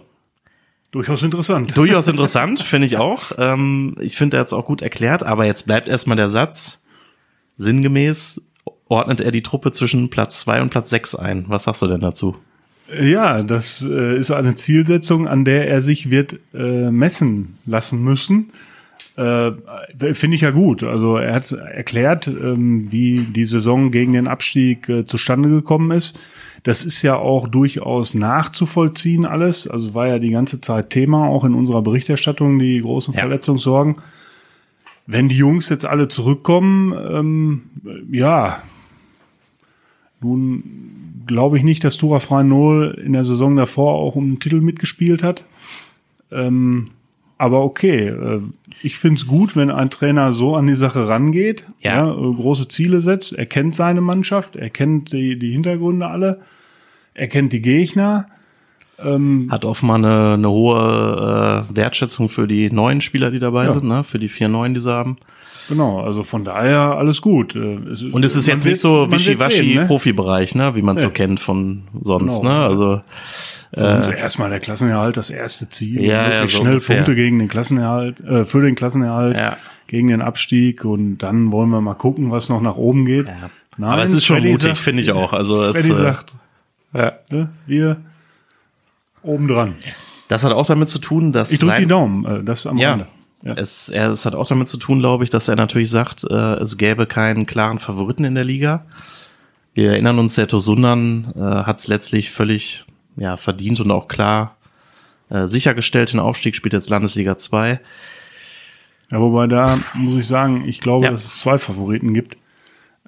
Durchaus 0.93 1.23
interessant. 1.23 1.77
durchaus 1.77 2.07
interessant, 2.07 2.61
finde 2.61 2.87
ich 2.87 2.99
auch. 2.99 3.33
Ähm, 3.39 3.97
ich 3.99 4.17
finde, 4.17 4.37
er 4.37 4.41
hat 4.41 4.49
es 4.49 4.53
auch 4.53 4.67
gut 4.67 4.83
erklärt, 4.83 5.23
aber 5.23 5.47
jetzt 5.47 5.65
bleibt 5.65 5.89
erstmal 5.89 6.19
der 6.19 6.29
Satz. 6.29 6.83
Sinngemäß 7.57 8.43
ordnet 8.89 9.21
er 9.21 9.33
die 9.33 9.43
Truppe 9.43 9.73
zwischen 9.73 10.11
Platz 10.11 10.41
zwei 10.41 10.61
und 10.61 10.69
Platz 10.69 10.91
sechs 10.91 11.15
ein. 11.15 11.47
Was 11.49 11.65
sagst 11.65 11.81
du 11.81 11.87
denn 11.87 12.01
dazu? 12.01 12.37
Ja, 13.01 13.43
das 13.43 13.87
äh, 13.89 14.19
ist 14.19 14.31
eine 14.33 14.55
Zielsetzung, 14.55 15.27
an 15.29 15.47
der 15.47 15.67
er 15.67 15.81
sich 15.81 16.11
wird 16.11 16.39
äh, 16.53 16.91
messen 16.91 17.57
lassen 17.65 18.05
müssen. 18.05 18.51
Äh, 19.17 19.53
Finde 20.13 20.35
ich 20.35 20.43
ja 20.43 20.51
gut. 20.51 20.83
Also 20.83 21.17
er 21.17 21.35
hat 21.35 21.53
erklärt, 21.53 22.27
ähm, 22.27 22.89
wie 22.91 23.21
die 23.21 23.47
Saison 23.47 23.93
gegen 23.93 24.13
den 24.13 24.29
Abstieg 24.29 24.91
äh, 24.91 25.07
zustande 25.07 25.49
gekommen 25.49 25.91
ist. 25.91 26.21
Das 26.63 26.85
ist 26.85 27.03
ja 27.03 27.17
auch 27.17 27.49
durchaus 27.49 28.15
nachzuvollziehen 28.15 29.27
alles. 29.27 29.67
Also 29.67 29.95
war 29.95 30.07
ja 30.07 30.19
die 30.19 30.31
ganze 30.31 30.61
Zeit 30.61 30.91
Thema 30.91 31.27
auch 31.27 31.45
in 31.45 31.55
unserer 31.55 31.83
Berichterstattung, 31.83 32.59
die 32.59 32.81
großen 32.81 33.15
Ja. 33.15 33.21
Verletzungssorgen. 33.21 33.97
Wenn 35.07 35.29
die 35.29 35.37
Jungs 35.37 35.69
jetzt 35.69 35.85
alle 35.85 36.07
zurückkommen, 36.07 36.95
ähm, 36.95 37.63
ja, 38.13 38.63
nun 40.21 40.63
glaube 41.27 41.57
ich 41.57 41.65
nicht, 41.65 41.83
dass 41.83 41.97
Tura 41.97 42.21
Freinol 42.21 43.01
in 43.05 43.13
der 43.13 43.25
Saison 43.25 43.57
davor 43.57 43.95
auch 43.95 44.15
um 44.15 44.31
den 44.31 44.41
Titel 44.41 44.61
mitgespielt 44.61 45.25
hat. 45.25 45.45
Ähm, 46.31 46.91
aber 47.43 47.63
okay, 47.65 48.07
äh, 48.09 48.41
ich 48.83 48.97
finde 48.99 49.17
es 49.17 49.27
gut, 49.27 49.57
wenn 49.57 49.71
ein 49.71 49.91
Trainer 49.91 50.33
so 50.33 50.55
an 50.55 50.67
die 50.69 50.75
Sache 50.75 51.09
rangeht, 51.09 51.67
Ja. 51.81 52.09
äh, 52.09 52.15
große 52.15 52.69
Ziele 52.69 53.01
setzt, 53.01 53.33
er 53.33 53.47
kennt 53.47 53.75
seine 53.75 54.01
Mannschaft, 54.01 54.55
er 54.55 54.71
kennt 54.71 55.13
die, 55.13 55.37
die 55.39 55.51
Hintergründe 55.53 56.07
alle, 56.07 56.41
er 57.15 57.27
kennt 57.29 57.53
die 57.53 57.61
Gegner. 57.63 58.27
Hat 59.51 59.65
offenbar 59.65 59.97
eine, 59.97 60.35
eine 60.35 60.49
hohe 60.51 61.67
äh, 61.69 61.77
Wertschätzung 61.77 62.29
für 62.29 62.47
die 62.47 62.71
neuen 62.71 63.01
Spieler, 63.01 63.33
die 63.33 63.41
dabei 63.41 63.65
Ja. 63.65 63.71
sind, 63.73 63.85
ne? 63.89 64.05
für 64.05 64.21
die 64.21 64.29
vier 64.29 64.47
neuen, 64.49 64.75
die 64.75 64.81
sie 64.81 64.93
haben. 64.93 65.17
Genau, 65.69 66.01
also 66.01 66.23
von 66.23 66.45
daher 66.45 66.97
alles 66.97 67.23
gut. 67.23 67.55
Äh, 67.55 67.79
Und 68.13 68.25
es 68.25 68.35
ist 68.37 68.47
jetzt 68.47 68.65
nicht 68.65 68.81
so 68.81 69.03
man 69.03 69.11
wird 69.13 69.21
wischiwaschi 69.21 69.57
sehen, 69.57 69.81
ne? 69.83 69.87
Profibereich, 69.87 70.55
ne? 70.55 70.75
wie 70.75 70.83
man 70.83 70.97
es 70.97 71.03
so 71.03 71.09
Nee. 71.09 71.15
kennt 71.15 71.41
von 71.41 71.83
sonst. 72.01 72.41
Genau. 72.41 72.53
Ne? 72.53 72.65
Also 72.65 73.01
uns 73.75 74.09
erstmal 74.09 74.51
der 74.51 74.61
Klassenerhalt 74.61 75.17
das 75.17 75.31
erste 75.31 75.69
Ziel. 75.69 76.03
Ja, 76.05 76.31
ja, 76.31 76.43
so 76.43 76.49
schnell 76.49 76.73
ungefähr. 76.75 76.97
Punkte 76.97 77.15
gegen 77.15 77.39
den 77.39 77.49
Klassenerhalt, 77.49 78.21
äh, 78.21 78.45
für 78.45 78.61
den 78.61 78.75
Klassenerhalt, 78.75 79.39
Ja. 79.39 79.57
gegen 79.87 80.09
den 80.09 80.21
Abstieg 80.21 80.85
und 80.85 81.19
dann 81.19 81.53
wollen 81.53 81.71
wir 81.71 81.81
mal 81.81 81.95
gucken, 81.95 82.31
was 82.31 82.49
noch 82.51 82.61
nach 82.61 82.77
oben 82.77 83.07
geht. 83.07 83.33
Nein, 83.79 83.91
aber 83.91 84.03
es 84.05 84.13
ist 84.13 84.27
schon 84.27 84.39
Freddy 84.41 84.53
mutig, 84.53 84.79
finde 84.79 85.03
ich 85.03 85.11
auch. 85.13 85.33
Also 85.33 85.63
es, 85.65 85.77
Freddy 85.79 85.93
äh, 85.93 85.97
sagt, 85.97 86.35
ja. 86.93 87.13
ne, 87.31 87.49
wir 87.67 87.97
oben 89.23 89.49
dran. 89.49 89.77
Das 90.29 90.45
hat 90.45 90.53
auch 90.53 90.67
damit 90.67 90.89
zu 90.91 90.99
tun, 90.99 91.33
dass 91.33 91.51
Ich 91.53 91.59
drücke 91.59 91.81
die 91.81 91.87
Daumen, 91.87 92.25
äh, 92.27 92.43
das 92.45 92.67
am 92.67 92.77
Ja. 92.77 92.91
Rande. 92.91 93.07
Ja. 93.43 93.55
Es, 93.55 93.89
er, 93.89 94.11
es 94.11 94.25
hat 94.25 94.35
auch 94.35 94.47
damit 94.47 94.69
zu 94.69 94.77
tun, 94.77 95.01
glaube 95.01 95.25
ich, 95.25 95.31
dass 95.31 95.49
er 95.49 95.57
natürlich 95.57 95.91
sagt, 95.91 96.25
äh, 96.31 96.35
es 96.57 96.77
gäbe 96.79 97.07
keinen 97.07 97.45
klaren 97.47 97.79
Favoriten 97.79 98.25
in 98.25 98.35
der 98.35 98.45
Liga. 98.45 98.85
Wir 99.75 99.91
erinnern 99.93 100.19
uns, 100.19 100.35
der 100.37 100.49
Tosundan 100.49 101.33
äh, 101.35 101.41
hat 101.41 101.79
es 101.79 101.89
letztlich 101.89 102.31
völlig 102.31 102.85
ja, 103.17 103.37
verdient 103.37 103.81
und 103.81 103.91
auch 103.91 104.07
klar 104.07 104.57
äh, 105.31 105.49
sichergestellt. 105.49 106.13
Den 106.13 106.21
Aufstieg 106.21 106.55
spielt 106.55 106.73
jetzt 106.73 106.91
Landesliga 106.91 107.37
2. 107.37 107.81
Ja, 109.11 109.21
wobei 109.21 109.47
da 109.47 109.79
muss 109.95 110.15
ich 110.15 110.27
sagen, 110.27 110.65
ich 110.67 110.81
glaube, 110.81 111.07
Ja. 111.07 111.11
dass 111.11 111.25
es 111.25 111.39
zwei 111.39 111.59
Favoriten 111.59 112.15
gibt. 112.15 112.37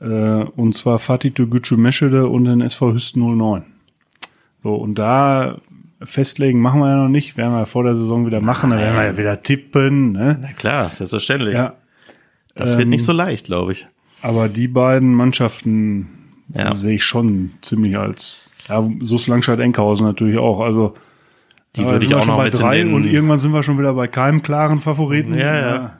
Äh, 0.01 0.07
und 0.07 0.75
zwar 0.75 0.99
Fatih 0.99 1.31
Türkgücü 1.31 1.77
Meschede 1.77 2.27
und 2.27 2.45
den 2.45 2.61
SV 2.61 2.93
Hüsten 2.95 3.23
09. 3.23 3.65
So, 4.63 4.75
und 4.75 4.97
da 4.97 5.59
festlegen 6.03 6.61
machen 6.61 6.81
wir 6.81 6.89
ja 6.89 6.97
noch 6.97 7.09
nicht, 7.09 7.37
werden 7.37 7.53
wir 7.53 7.61
ja 7.61 7.65
vor 7.65 7.85
der 7.85 7.95
Saison 7.95 8.27
wieder 8.27 8.41
machen, 8.41 8.71
da 8.71 8.77
werden 8.79 8.97
wir 8.97 9.05
ja 9.05 9.17
wieder 9.17 9.43
tippen. 9.43 10.13
Ne? 10.13 10.39
Na 10.43 10.53
klar, 10.53 10.89
selbstverständlich. 10.89 11.55
Ja, 11.55 11.75
das 12.55 12.73
ähm, 12.73 12.79
wird 12.81 12.89
nicht 12.89 13.05
so 13.05 13.13
leicht, 13.13 13.47
glaube 13.47 13.73
ich. 13.73 13.87
aber 14.23 14.49
die 14.49 14.69
beiden 14.69 15.15
Mannschaften 15.15 16.09
Ja. 16.53 16.75
sehe 16.75 16.97
ich 16.97 17.05
schon 17.05 17.53
ziemlich 17.63 17.97
als, 17.99 18.49
ja, 18.69 18.83
so 19.03 19.19
Langscheid-Enkhausen 19.27 20.07
natürlich 20.07 20.39
auch. 20.39 20.61
Also, 20.61 20.95
Die 21.77 21.85
würde 21.85 22.05
ich 22.05 22.11
wir 22.11 22.19
auch 22.19 22.23
schon 22.23 22.29
noch 22.33 22.39
bei 22.39 22.45
mit 22.45 22.59
drei 22.59 22.85
und 22.87 23.05
irgendwann 23.05 23.39
sind 23.39 23.53
wir 23.53 23.63
schon 23.63 23.79
wieder 23.79 23.95
bei 23.95 24.07
keinem 24.09 24.43
klaren 24.43 24.79
Favoriten. 24.81 25.35
Ja, 25.35 25.55
ja. 25.59 25.97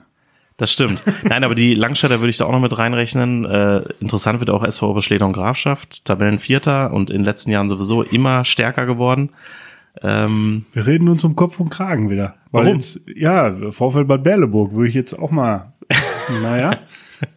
Das 0.57 0.71
stimmt. 0.71 1.03
Nein, 1.23 1.43
aber 1.43 1.53
die 1.53 1.73
Langstädter 1.73 2.21
würde 2.21 2.29
ich 2.29 2.37
da 2.37 2.45
auch 2.45 2.51
noch 2.53 2.61
mit 2.61 2.77
reinrechnen. 2.77 3.43
Äh, 3.43 3.81
interessant 3.99 4.39
wird 4.39 4.49
auch 4.49 4.63
SV 4.63 4.89
Oberschleder 4.91 5.25
und 5.25 5.33
Grafschaft, 5.33 6.05
Tabellenvierter 6.05 6.93
und 6.93 7.09
in 7.09 7.17
den 7.17 7.25
letzten 7.25 7.51
Jahren 7.51 7.67
sowieso 7.67 8.03
immer 8.03 8.45
stärker 8.45 8.85
geworden. 8.85 9.31
Ähm, 10.01 10.65
Wir 10.73 10.87
reden 10.87 11.07
uns 11.07 11.23
um 11.23 11.35
Kopf 11.35 11.59
und 11.59 11.69
Kragen 11.69 12.09
wieder. 12.09 12.35
Weil 12.51 12.65
Warum? 12.65 12.77
Jetzt, 12.77 13.01
ja, 13.15 13.71
Vorfeld 13.71 14.07
Bad 14.07 14.23
Berleburg 14.23 14.73
würde 14.73 14.89
ich 14.89 14.95
jetzt 14.95 15.13
auch 15.13 15.31
mal, 15.31 15.73
naja, 16.41 16.77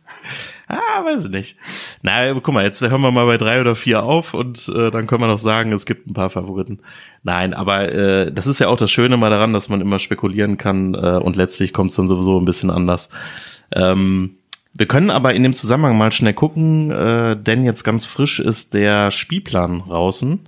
ah, 0.68 1.04
weiß 1.04 1.26
ich 1.26 1.30
nicht. 1.30 1.56
Na, 2.02 2.32
guck 2.34 2.54
mal, 2.54 2.64
jetzt 2.64 2.82
hören 2.82 3.00
wir 3.00 3.10
mal 3.10 3.26
bei 3.26 3.38
drei 3.38 3.60
oder 3.60 3.74
vier 3.74 4.02
auf 4.02 4.34
und 4.34 4.68
äh, 4.68 4.90
dann 4.90 5.06
können 5.06 5.22
wir 5.22 5.28
noch 5.28 5.38
sagen, 5.38 5.72
es 5.72 5.86
gibt 5.86 6.06
ein 6.06 6.14
paar 6.14 6.30
Favoriten. 6.30 6.80
Nein, 7.22 7.54
aber 7.54 7.92
äh, 7.92 8.32
das 8.32 8.46
ist 8.46 8.58
ja 8.58 8.68
auch 8.68 8.76
das 8.76 8.90
Schöne 8.90 9.16
mal 9.16 9.30
daran, 9.30 9.52
dass 9.52 9.68
man 9.68 9.80
immer 9.80 9.98
spekulieren 9.98 10.56
kann 10.56 10.94
äh, 10.94 11.18
und 11.22 11.36
letztlich 11.36 11.72
kommt 11.72 11.90
es 11.90 11.96
dann 11.96 12.08
sowieso 12.08 12.38
ein 12.38 12.44
bisschen 12.44 12.70
anders. 12.70 13.10
Ähm, 13.72 14.36
wir 14.74 14.86
können 14.86 15.10
aber 15.10 15.34
in 15.34 15.42
dem 15.42 15.54
Zusammenhang 15.54 15.98
mal 15.98 16.12
schnell 16.12 16.34
gucken, 16.34 16.90
äh, 16.90 17.36
denn 17.36 17.64
jetzt 17.64 17.82
ganz 17.82 18.06
frisch 18.06 18.38
ist 18.38 18.74
der 18.74 19.10
Spielplan 19.10 19.82
draußen. 19.88 20.40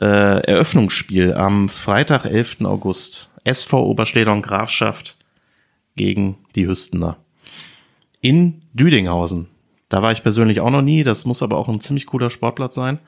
Äh, 0.00 0.04
Eröffnungsspiel 0.04 1.34
am 1.34 1.68
Freitag, 1.68 2.24
11. 2.24 2.62
August. 2.64 3.30
SV 3.44 3.84
Oberstedter 3.84 4.32
und 4.32 4.42
Grafschaft 4.42 5.16
gegen 5.96 6.36
die 6.54 6.66
Hüstener. 6.66 7.18
In 8.20 8.62
Düdinghausen. 8.72 9.48
Da 9.90 10.02
war 10.02 10.12
ich 10.12 10.22
persönlich 10.22 10.60
auch 10.60 10.70
noch 10.70 10.82
nie. 10.82 11.04
Das 11.04 11.26
muss 11.26 11.42
aber 11.42 11.58
auch 11.58 11.68
ein 11.68 11.80
ziemlich 11.80 12.06
cooler 12.06 12.30
Sportplatz 12.30 12.74
sein. 12.74 12.98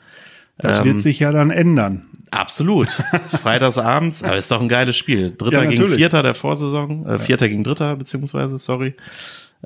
das 0.59 0.79
Ähm, 0.79 0.85
wird 0.85 1.01
sich 1.01 1.19
ja 1.19 1.33
dann 1.33 1.51
ändern. 1.51 2.05
Absolut. 2.31 2.89
Freitagsabends, 3.31 4.23
aber 4.23 4.37
ist 4.37 4.51
doch 4.51 4.61
ein 4.61 4.69
geiles 4.69 4.97
Spiel. 4.97 5.35
Dritter 5.37 5.65
Ja, 5.65 5.71
gegen. 5.71 5.87
Vierter 5.87 6.23
der 6.23 6.35
Vorsaison, 6.35 7.07
äh, 7.07 7.19
Vierter 7.19 7.49
gegen 7.49 7.65
Dritter, 7.65 7.97
beziehungsweise, 7.97 8.59
sorry. 8.59 8.95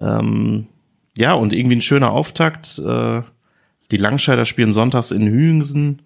Ähm, 0.00 0.67
ja, 1.19 1.33
und 1.33 1.53
irgendwie 1.53 1.77
ein 1.77 1.83
schöner 1.83 2.12
Auftakt. 2.12 2.79
Äh, 2.79 3.23
die 3.91 3.97
Langscheider 3.97 4.45
spielen 4.45 4.73
sonntags 4.73 5.11
in 5.11 5.27
Hüingsen. 5.27 6.03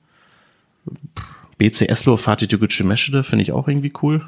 BC 1.58 1.88
Eslo, 1.88 2.16
Fatih 2.16 2.48
Tügücü 2.48 2.84
Meschede, 2.84 3.24
finde 3.24 3.42
ich 3.42 3.52
auch 3.52 3.68
irgendwie 3.68 3.92
cool. 4.02 4.22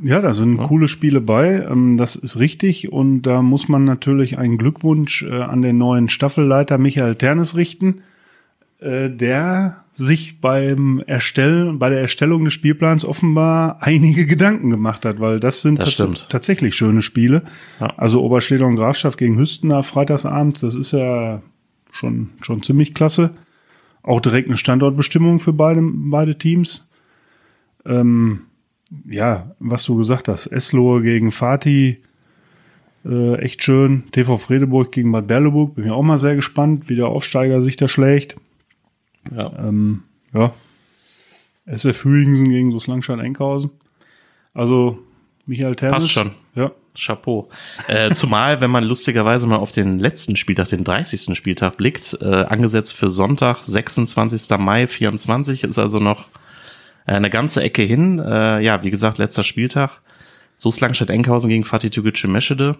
Ja, 0.00 0.20
da 0.20 0.32
sind 0.32 0.58
coole 0.58 0.86
Spiele 0.86 1.20
bei, 1.20 1.66
ähm, 1.68 1.96
das 1.96 2.14
ist 2.14 2.38
richtig 2.38 2.92
und 2.92 3.22
da 3.22 3.42
muss 3.42 3.68
man 3.68 3.84
natürlich 3.84 4.38
einen 4.38 4.56
Glückwunsch 4.56 5.22
äh, 5.22 5.42
an 5.42 5.62
den 5.62 5.78
neuen 5.78 6.08
Staffelleiter 6.08 6.78
Michael 6.78 7.16
Ternes 7.16 7.56
richten, 7.56 8.02
äh, 8.78 9.10
der 9.10 9.82
sich 9.92 10.40
beim 10.40 11.02
Erstellen, 11.04 11.80
bei 11.80 11.90
der 11.90 12.00
Erstellung 12.00 12.44
des 12.44 12.54
Spielplans 12.54 13.04
offenbar 13.04 13.78
einige 13.80 14.26
Gedanken 14.26 14.70
gemacht 14.70 15.04
hat, 15.04 15.18
weil 15.18 15.40
das 15.40 15.62
sind 15.62 15.80
Das 15.80 15.96
tats 15.96 16.28
tatsächlich 16.28 16.76
schöne 16.76 17.02
Spiele. 17.02 17.42
Ja. 17.80 17.92
Also 17.96 18.22
Oberstedter 18.22 18.66
und 18.66 18.76
Grafschaft 18.76 19.18
gegen 19.18 19.36
Hüstener 19.36 19.82
freitagsabends, 19.82 20.60
das 20.60 20.76
ist 20.76 20.92
ja 20.92 21.42
schon, 21.90 22.30
schon 22.40 22.62
ziemlich 22.62 22.94
klasse. 22.94 23.30
Auch 24.02 24.20
direkt 24.20 24.48
eine 24.48 24.56
Standortbestimmung 24.56 25.38
für 25.38 25.52
beide, 25.52 25.80
beide 25.82 26.38
Teams. 26.38 26.90
Ähm, 27.84 28.42
ja, 29.08 29.54
was 29.58 29.84
du 29.84 29.96
gesagt 29.96 30.28
hast, 30.28 30.46
Eslohe 30.46 31.02
gegen 31.02 31.30
Fatih, 31.30 31.98
äh, 33.04 33.36
echt 33.36 33.62
schön. 33.62 34.04
TV 34.12 34.36
Fredeburg 34.36 34.92
gegen 34.92 35.12
Bad 35.12 35.26
Berleburg, 35.26 35.74
bin 35.74 35.86
ich 35.86 35.90
auch 35.90 36.02
mal 36.02 36.18
sehr 36.18 36.36
gespannt, 36.36 36.88
wie 36.88 36.96
der 36.96 37.08
Aufsteiger 37.08 37.62
sich 37.62 37.76
da 37.76 37.88
schlägt. 37.88 38.36
Ja. 39.34 39.52
Ähm, 39.58 40.02
ja. 40.32 40.52
SF 41.66 42.04
Hüingsen 42.04 42.48
gegen 42.48 42.72
Soslangstein-Enkhausen. 42.72 43.70
Also, 44.54 44.98
Michael 45.46 45.76
Termes. 45.76 46.02
Passt 46.02 46.10
schon. 46.10 46.32
Ja. 46.54 46.72
Chapeau. 46.98 47.48
Äh, 47.86 48.12
zumal, 48.14 48.60
wenn 48.60 48.70
man 48.70 48.84
lustigerweise 48.84 49.46
mal 49.46 49.56
auf 49.56 49.72
den 49.72 49.98
letzten 49.98 50.36
Spieltag, 50.36 50.68
den 50.68 50.84
30. 50.84 51.36
Spieltag 51.36 51.76
blickt, 51.76 52.18
äh, 52.20 52.26
angesetzt 52.26 52.94
für 52.94 53.08
Sonntag, 53.08 53.62
26. 53.62 54.58
Mai 54.58 54.86
24, 54.86 55.64
ist 55.64 55.78
also 55.78 56.00
noch 56.00 56.26
äh, 57.06 57.12
eine 57.12 57.30
ganze 57.30 57.62
Ecke 57.62 57.82
hin. 57.82 58.18
Äh, 58.18 58.60
ja, 58.60 58.82
wie 58.82 58.90
gesagt, 58.90 59.18
letzter 59.18 59.44
Spieltag. 59.44 60.00
Soest-Langstadt-Enkhausen 60.58 61.48
gegen 61.48 61.64
Fatih 61.64 61.90
Tügücü 61.90 62.26
Meschede. 62.26 62.76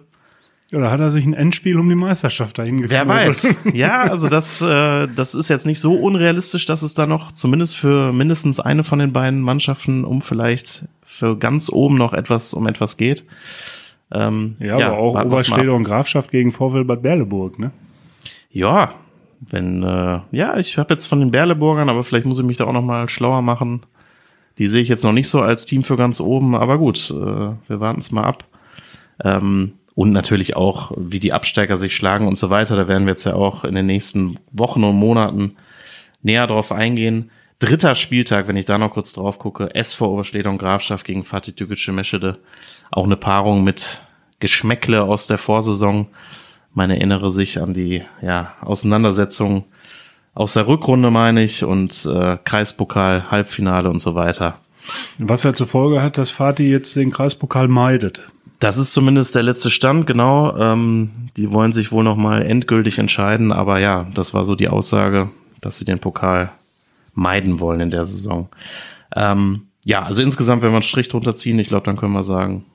Ja, 0.71 0.79
da 0.79 0.91
hat 0.91 0.99
er 0.99 1.09
sich 1.09 1.25
ein 1.25 1.33
Endspiel 1.33 1.79
um 1.79 1.89
die 1.89 1.95
Meisterschaft 1.95 2.59
dahin 2.59 2.87
Wer 2.89 3.07
weiß. 3.07 3.55
Ja, 3.73 4.03
also 4.03 4.29
das, 4.29 4.61
äh, 4.61 5.07
das 5.07 5.33
ist 5.33 5.49
jetzt 5.49 5.65
nicht 5.65 5.79
so 5.79 5.95
unrealistisch, 5.95 6.67
dass 6.67 6.83
es 6.83 6.93
da 6.93 7.07
noch 7.07 7.31
zumindest 7.31 7.75
für 7.75 8.13
mindestens 8.13 8.59
eine 8.59 8.83
von 8.83 8.99
den 8.99 9.11
beiden 9.11 9.41
Mannschaften 9.41 10.05
um 10.05 10.21
vielleicht 10.21 10.83
für 11.03 11.37
ganz 11.37 11.71
oben 11.71 11.97
noch 11.97 12.13
etwas 12.13 12.53
um 12.53 12.67
etwas 12.67 12.97
geht. 12.97 13.23
Ähm, 14.11 14.55
Ja, 14.59 14.75
aber 14.75 14.97
auch. 14.97 15.23
Oberstedter 15.23 15.73
und 15.73 15.83
Grafschaft 15.83 16.31
gegen 16.31 16.51
VfL 16.51 16.83
Bad 16.83 17.01
Berleburg, 17.01 17.59
ne? 17.59 17.71
Ja, 18.51 18.93
wenn, 19.41 19.83
äh, 19.83 20.19
ja, 20.31 20.57
ich 20.57 20.77
habe 20.77 20.93
jetzt 20.93 21.05
von 21.05 21.19
den 21.19 21.31
Berleburgern, 21.31 21.89
aber 21.89 22.03
vielleicht 22.03 22.25
muss 22.25 22.39
ich 22.39 22.45
mich 22.45 22.57
da 22.57 22.65
auch 22.65 22.73
noch 22.73 22.81
mal 22.81 23.07
schlauer 23.07 23.41
machen. 23.41 23.81
Die 24.57 24.67
sehe 24.67 24.81
ich 24.81 24.89
jetzt 24.89 25.03
noch 25.03 25.13
nicht 25.13 25.29
so 25.29 25.41
als 25.41 25.65
Team 25.65 25.83
für 25.83 25.95
ganz 25.95 26.19
oben, 26.19 26.55
aber 26.55 26.77
gut, 26.77 27.11
äh, 27.11 27.13
wir 27.15 27.79
warten 27.79 27.99
es 27.99 28.11
mal 28.11 28.25
ab. 28.25 28.43
Ähm, 29.23 29.73
und 29.95 30.11
natürlich 30.11 30.55
auch, 30.55 30.91
wie 30.97 31.19
die 31.19 31.33
Absteiger 31.33 31.77
sich 31.77 31.95
schlagen 31.95 32.27
und 32.27 32.37
so 32.37 32.49
weiter. 32.49 32.75
Da 32.75 32.87
werden 32.87 33.05
wir 33.05 33.11
jetzt 33.11 33.25
ja 33.25 33.35
auch 33.35 33.63
in 33.63 33.75
den 33.75 33.85
nächsten 33.85 34.37
Wochen 34.51 34.83
und 34.83 34.95
Monaten 34.95 35.55
näher 36.21 36.47
drauf 36.47 36.71
eingehen. 36.71 37.31
Dritter 37.59 37.93
Spieltag, 37.93 38.47
wenn 38.47 38.55
ich 38.55 38.65
da 38.65 38.77
noch 38.77 38.91
kurz 38.91 39.11
drauf 39.11 39.37
gucke, 39.37 39.75
SV 39.75 40.13
Oberstedter 40.13 40.49
und 40.49 40.59
Grafschaft 40.59 41.05
gegen 41.05 41.25
Fatih 41.25 41.51
Tügücü 41.51 41.91
Meschede. 41.91 42.37
Auch 42.89 43.03
eine 43.03 43.17
Paarung 43.17 43.65
mit 43.65 44.01
Geschmäckle 44.39 45.03
aus 45.03 45.27
der 45.27 45.37
Vorsaison. 45.37 46.07
Man 46.73 46.89
erinnere 46.89 47.31
sich 47.31 47.61
an 47.61 47.73
die 47.73 48.05
ja, 48.21 48.53
Auseinandersetzung 48.61 49.65
aus 50.33 50.53
der 50.53 50.67
Rückrunde 50.67 51.11
meine 51.11 51.43
ich 51.43 51.65
und 51.65 52.05
äh, 52.05 52.37
Kreispokal, 52.45 53.29
Halbfinale 53.29 53.89
und 53.89 53.99
so 53.99 54.15
weiter. 54.15 54.57
Was 55.17 55.43
ja 55.43 55.53
zur 55.53 55.67
Folge 55.67 56.01
hat, 56.01 56.17
dass 56.17 56.31
Fatih 56.31 56.69
jetzt 56.69 56.95
den 56.95 57.11
Kreispokal 57.11 57.67
meidet. 57.67 58.21
Das 58.59 58.77
ist 58.77 58.93
zumindest 58.93 59.35
der 59.35 59.43
letzte 59.43 59.69
Stand, 59.69 60.07
genau. 60.07 60.55
Ähm, 60.57 61.11
die 61.35 61.51
wollen 61.51 61.73
sich 61.73 61.91
wohl 61.91 62.05
noch 62.05 62.15
mal 62.15 62.41
endgültig 62.41 62.99
entscheiden, 62.99 63.51
aber 63.51 63.79
ja, 63.79 64.07
das 64.13 64.33
war 64.33 64.45
so 64.45 64.55
die 64.55 64.69
Aussage, 64.69 65.29
dass 65.59 65.77
sie 65.77 65.85
den 65.85 65.99
Pokal 65.99 66.51
meiden 67.19 67.59
wollen 67.59 67.79
in 67.81 67.91
der 67.91 68.05
Saison. 68.05 68.49
Ähm, 69.15 69.67
ja, 69.85 70.03
also 70.03 70.21
insgesamt, 70.21 70.61
wenn 70.61 70.71
wir 70.71 70.75
einen 70.77 70.83
Strich 70.83 71.07
drunter 71.09 71.35
ziehen, 71.35 71.59
ich 71.59 71.67
glaube, 71.67 71.85
dann 71.85 71.95
können 71.97 72.13
wir 72.13 72.23
sagen, 72.23 72.65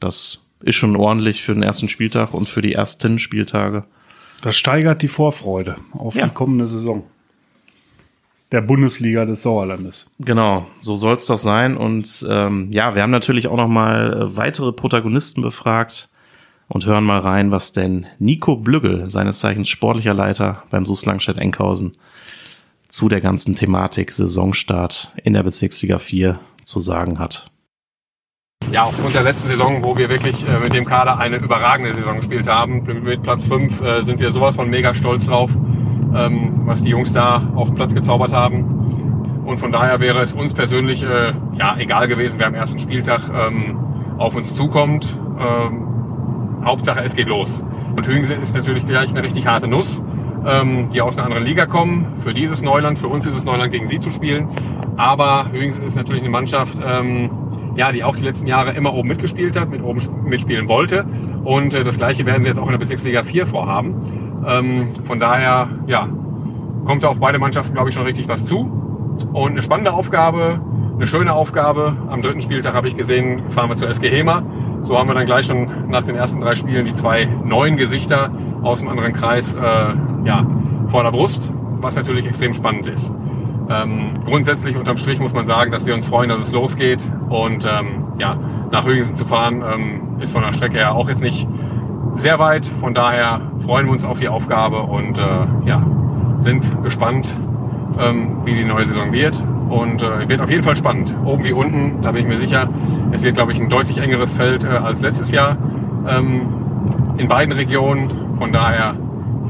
das 0.00 0.38
ist 0.60 0.76
schon 0.76 0.96
ordentlich 0.96 1.42
für 1.42 1.54
den 1.54 1.62
ersten 1.62 1.88
Spieltag 1.88 2.34
und 2.34 2.48
für 2.48 2.62
die 2.62 2.72
ersten 2.72 3.18
Spieltage. 3.18 3.84
Das 4.42 4.56
steigert 4.56 5.02
die 5.02 5.08
Vorfreude 5.08 5.76
auf 5.92 6.14
Ja. 6.16 6.26
die 6.26 6.34
kommende 6.34 6.66
Saison. 6.66 7.04
Der 8.50 8.60
Bundesliga 8.60 9.24
des 9.24 9.42
Sauerlandes. 9.42 10.06
Genau, 10.18 10.66
so 10.78 10.94
soll 10.94 11.14
es 11.14 11.26
doch 11.26 11.38
sein. 11.38 11.76
Und 11.76 12.26
ähm, 12.28 12.70
ja, 12.70 12.94
wir 12.94 13.02
haben 13.02 13.10
natürlich 13.10 13.48
auch 13.48 13.56
noch 13.56 13.68
mal 13.68 14.12
äh, 14.12 14.36
weitere 14.36 14.72
Protagonisten 14.72 15.40
befragt 15.40 16.10
und 16.68 16.84
hören 16.84 17.04
mal 17.04 17.20
rein, 17.20 17.50
was 17.50 17.72
denn 17.72 18.06
Nico 18.18 18.56
Blüggel, 18.56 19.08
seines 19.08 19.38
Zeichens 19.40 19.68
sportlicher 19.70 20.12
Leiter 20.12 20.64
beim 20.70 20.84
SUS 20.84 21.06
Langstedt 21.06 21.38
Enkhausen, 21.38 21.96
zu 22.92 23.08
der 23.08 23.22
ganzen 23.22 23.54
Thematik 23.54 24.12
Saisonstart 24.12 25.12
in 25.24 25.32
der 25.32 25.42
Bezirksliga 25.42 25.98
4 25.98 26.38
zu 26.62 26.78
sagen 26.78 27.18
hat. 27.18 27.50
ja, 28.70 28.84
aufgrund 28.84 29.14
der 29.14 29.22
letzten 29.22 29.48
Saison, 29.48 29.82
wo 29.82 29.96
wir 29.96 30.10
wirklich 30.10 30.46
äh, 30.46 30.58
mit 30.58 30.74
dem 30.74 30.84
Kader 30.84 31.18
eine 31.18 31.38
überragende 31.38 31.94
Saison 31.94 32.18
gespielt 32.18 32.46
haben, 32.46 32.82
mit, 33.02 33.22
Platz 33.22 33.46
5 33.46 33.80
äh, 33.80 34.02
sind 34.02 34.20
wir 34.20 34.30
sowas 34.30 34.56
von 34.56 34.68
mega 34.68 34.94
stolz 34.94 35.26
drauf, 35.26 35.50
ähm, 36.14 36.60
was 36.66 36.82
die 36.82 36.90
Jungs 36.90 37.14
da 37.14 37.42
auf 37.56 37.68
den 37.68 37.76
Platz 37.76 37.94
gezaubert 37.94 38.32
haben. 38.32 39.42
Und 39.46 39.58
von 39.58 39.72
daher 39.72 39.98
wäre 39.98 40.20
es 40.20 40.34
uns 40.34 40.52
persönlich 40.52 41.02
äh, 41.02 41.32
ja, 41.58 41.76
egal 41.78 42.08
gewesen, 42.08 42.38
wer 42.38 42.46
am 42.46 42.54
ersten 42.54 42.78
Spieltag 42.78 43.22
ähm, 43.34 43.78
auf 44.18 44.36
uns 44.36 44.54
zukommt. 44.54 45.18
Ähm, 45.40 46.62
Hauptsache, 46.62 47.00
es 47.00 47.14
geht 47.14 47.26
los. 47.26 47.64
Und 47.96 48.06
Hüingse 48.06 48.34
ist 48.34 48.54
natürlich 48.54 48.86
gleich 48.86 49.08
eine 49.10 49.22
richtig 49.22 49.46
harte 49.46 49.66
Nuss, 49.66 50.02
ähm, 50.46 50.90
die 50.92 51.00
aus 51.00 51.16
einer 51.16 51.26
anderen 51.26 51.44
Liga 51.44 51.66
kommen. 51.66 52.06
Für 52.22 52.34
dieses 52.34 52.62
Neuland, 52.62 52.98
für 52.98 53.08
uns 53.08 53.26
ist 53.26 53.34
es 53.36 53.44
Neuland, 53.44 53.72
gegen 53.72 53.88
sie 53.88 53.98
zu 53.98 54.10
spielen. 54.10 54.48
Aber 54.96 55.46
Hüingse 55.52 55.82
ist 55.82 55.96
natürlich 55.96 56.22
eine 56.22 56.30
Mannschaft, 56.30 56.78
ähm, 56.84 57.30
ja, 57.76 57.90
die 57.92 58.04
auch 58.04 58.16
die 58.16 58.22
letzten 58.22 58.46
Jahre 58.46 58.72
immer 58.72 58.92
oben 58.92 59.08
mitgespielt 59.08 59.58
hat, 59.58 59.70
mit 59.70 59.82
oben 59.82 59.98
sp- 60.02 60.12
mitspielen 60.24 60.68
wollte. 60.68 61.04
Und 61.44 61.74
äh, 61.74 61.84
das 61.84 61.96
Gleiche 61.96 62.26
werden 62.26 62.42
sie 62.42 62.48
jetzt 62.50 62.58
auch 62.58 62.66
in 62.66 62.72
der 62.72 62.78
Bezirksliga 62.78 63.22
4 63.22 63.46
vorhaben. 63.46 63.94
Ähm, 64.46 64.88
von 65.04 65.18
daher, 65.20 65.68
ja, 65.86 66.08
kommt 66.84 67.02
da 67.04 67.08
auf 67.08 67.18
beide 67.20 67.38
Mannschaften, 67.38 67.72
glaube 67.74 67.88
ich, 67.88 67.94
schon 67.94 68.04
richtig 68.04 68.28
was 68.28 68.44
zu. 68.44 68.58
Und 69.32 69.52
eine 69.52 69.62
spannende 69.62 69.92
Aufgabe, 69.92 70.60
eine 70.96 71.06
schöne 71.06 71.32
Aufgabe. 71.32 71.96
Am 72.10 72.22
dritten 72.22 72.40
Spieltag 72.40 72.74
habe 72.74 72.88
ich 72.88 72.96
gesehen, 72.96 73.42
fahren 73.50 73.70
wir 73.70 73.76
zur 73.76 73.88
SG 73.88 74.08
Hema. 74.10 74.42
So 74.82 74.98
haben 74.98 75.08
wir 75.08 75.14
dann 75.14 75.26
gleich 75.26 75.46
schon 75.46 75.68
nach 75.90 76.02
den 76.04 76.16
ersten 76.16 76.40
drei 76.40 76.54
Spielen 76.56 76.84
die 76.84 76.92
zwei 76.94 77.26
neuen 77.44 77.76
Gesichter 77.76 78.30
aus 78.62 78.80
dem 78.80 78.88
anderen 78.88 79.12
Kreis 79.12 79.54
äh, 79.54 79.58
ja, 80.24 80.46
vor 80.88 81.02
der 81.02 81.10
Brust, 81.10 81.52
was 81.80 81.96
natürlich 81.96 82.26
extrem 82.26 82.54
spannend 82.54 82.86
ist. 82.86 83.12
Ähm, 83.68 84.10
grundsätzlich 84.24 84.76
unterm 84.76 84.96
Strich 84.96 85.18
muss 85.18 85.32
man 85.32 85.46
sagen, 85.46 85.70
dass 85.70 85.86
wir 85.86 85.94
uns 85.94 86.06
freuen, 86.06 86.28
dass 86.28 86.40
es 86.40 86.52
losgeht. 86.52 87.00
Und 87.28 87.64
ähm, 87.64 88.04
ja, 88.18 88.36
nach 88.70 88.84
Hügensen 88.84 89.16
zu 89.16 89.24
fahren, 89.24 89.62
ähm, 89.62 90.20
ist 90.20 90.32
von 90.32 90.42
der 90.42 90.52
Strecke 90.52 90.78
her 90.78 90.94
auch 90.94 91.08
jetzt 91.08 91.22
nicht 91.22 91.46
sehr 92.14 92.38
weit. 92.38 92.66
Von 92.80 92.94
daher 92.94 93.40
freuen 93.64 93.86
wir 93.86 93.92
uns 93.92 94.04
auf 94.04 94.18
die 94.18 94.28
Aufgabe 94.28 94.82
und 94.82 95.18
äh, 95.18 95.46
ja, 95.66 95.82
sind 96.40 96.82
gespannt, 96.82 97.36
ähm, 97.98 98.42
wie 98.44 98.54
die 98.54 98.64
neue 98.64 98.84
Saison 98.84 99.12
wird. 99.12 99.42
Und 99.68 100.02
äh, 100.02 100.28
wird 100.28 100.40
auf 100.40 100.50
jeden 100.50 100.62
Fall 100.62 100.76
spannend. 100.76 101.14
Oben 101.24 101.44
wie 101.44 101.52
unten, 101.52 102.02
da 102.02 102.12
bin 102.12 102.22
ich 102.22 102.28
mir 102.28 102.38
sicher. 102.38 102.68
Es 103.12 103.22
wird, 103.22 103.36
glaube 103.36 103.52
ich, 103.52 103.60
ein 103.60 103.70
deutlich 103.70 103.98
engeres 103.98 104.34
Feld 104.34 104.64
äh, 104.64 104.68
als 104.68 105.00
letztes 105.00 105.30
Jahr 105.30 105.56
ähm, 106.06 106.42
in 107.16 107.28
beiden 107.28 107.52
Regionen. 107.52 108.36
Von 108.36 108.52
daher 108.52 108.96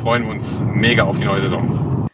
freuen 0.03 0.25
wir 0.25 0.33
uns 0.33 0.61
mega 0.75 1.05
auf 1.05 1.17
die 1.17 1.25
neue 1.25 1.41
Saison. 1.41 2.09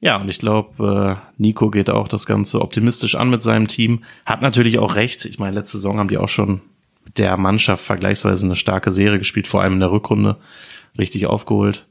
Ja, 0.00 0.16
und 0.16 0.28
ich 0.28 0.38
glaube, 0.38 1.18
äh, 1.18 1.32
Nico 1.40 1.70
geht 1.70 1.88
auch 1.88 2.08
das 2.08 2.26
Ganze 2.26 2.60
optimistisch 2.60 3.14
an 3.14 3.30
mit 3.30 3.42
seinem 3.42 3.68
Team. 3.68 4.04
Hat 4.26 4.42
natürlich 4.42 4.78
auch 4.78 4.96
recht. 4.96 5.24
Ich 5.24 5.38
meine, 5.38 5.54
letzte 5.54 5.78
Saison 5.78 5.98
haben 5.98 6.08
die 6.08 6.18
auch 6.18 6.28
schon 6.28 6.60
mit 7.04 7.18
der 7.18 7.36
Mannschaft 7.36 7.84
vergleichsweise 7.84 8.46
eine 8.46 8.56
starke 8.56 8.90
Serie 8.90 9.18
gespielt, 9.18 9.46
vor 9.46 9.62
allem 9.62 9.74
in 9.74 9.80
der 9.80 9.90
Rückrunde 9.90 10.36
richtig 10.98 11.26
aufgeholt. 11.26 11.86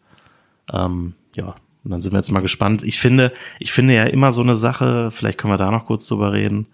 Ähm, 0.72 1.14
ja, 1.34 1.56
und 1.84 1.92
dann 1.92 2.02
sind 2.02 2.12
wir 2.12 2.18
jetzt 2.18 2.32
mal 2.32 2.42
gespannt. 2.42 2.84
Ich 2.84 3.00
finde, 3.00 3.32
ich 3.60 3.72
finde 3.72 3.96
ja 3.96 4.04
immer 4.04 4.34
so 4.34 4.42
eine 4.42 4.56
Sache, 4.56 5.12
vielleicht 5.12 5.38
können 5.38 5.54
wir 5.54 5.58
da 5.58 5.72
noch 5.72 5.86
kurz 5.86 6.08
drüber 6.08 6.34
reden. 6.34 6.68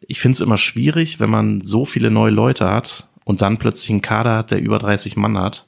Ich 0.00 0.20
finde 0.20 0.34
es 0.34 0.40
immer 0.40 0.56
schwierig, 0.56 1.18
wenn 1.18 1.30
man 1.30 1.60
so 1.60 1.84
viele 1.84 2.10
neue 2.10 2.32
Leute 2.32 2.68
hat 2.68 3.08
und 3.24 3.42
dann 3.42 3.58
plötzlich 3.58 3.90
einen 3.90 4.02
Kader 4.02 4.36
hat, 4.36 4.50
der 4.52 4.60
über 4.60 4.78
30 4.78 5.16
Mann 5.16 5.36
hat 5.36 5.66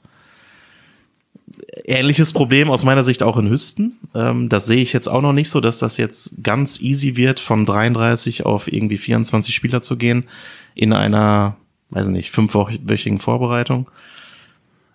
ähnliches 1.85 2.33
Problem 2.33 2.69
aus 2.69 2.83
meiner 2.83 3.03
Sicht 3.03 3.23
auch 3.23 3.37
in 3.37 3.49
Hüsten. 3.49 3.97
Ähm, 4.13 4.49
das 4.49 4.65
sehe 4.65 4.81
ich 4.81 4.93
jetzt 4.93 5.07
auch 5.07 5.21
noch 5.21 5.33
nicht 5.33 5.49
so, 5.49 5.61
dass 5.61 5.79
das 5.79 5.97
jetzt 5.97 6.43
ganz 6.43 6.81
easy 6.81 7.15
wird, 7.15 7.39
von 7.39 7.65
33 7.65 8.45
auf 8.45 8.71
irgendwie 8.71 8.97
24 8.97 9.53
Spieler 9.53 9.81
zu 9.81 9.97
gehen 9.97 10.25
in 10.73 10.93
einer, 10.93 11.55
weiß 11.91 12.07
ich 12.07 12.13
nicht, 12.13 12.31
fünfwöchigen 12.31 13.19
Vorbereitung. 13.19 13.87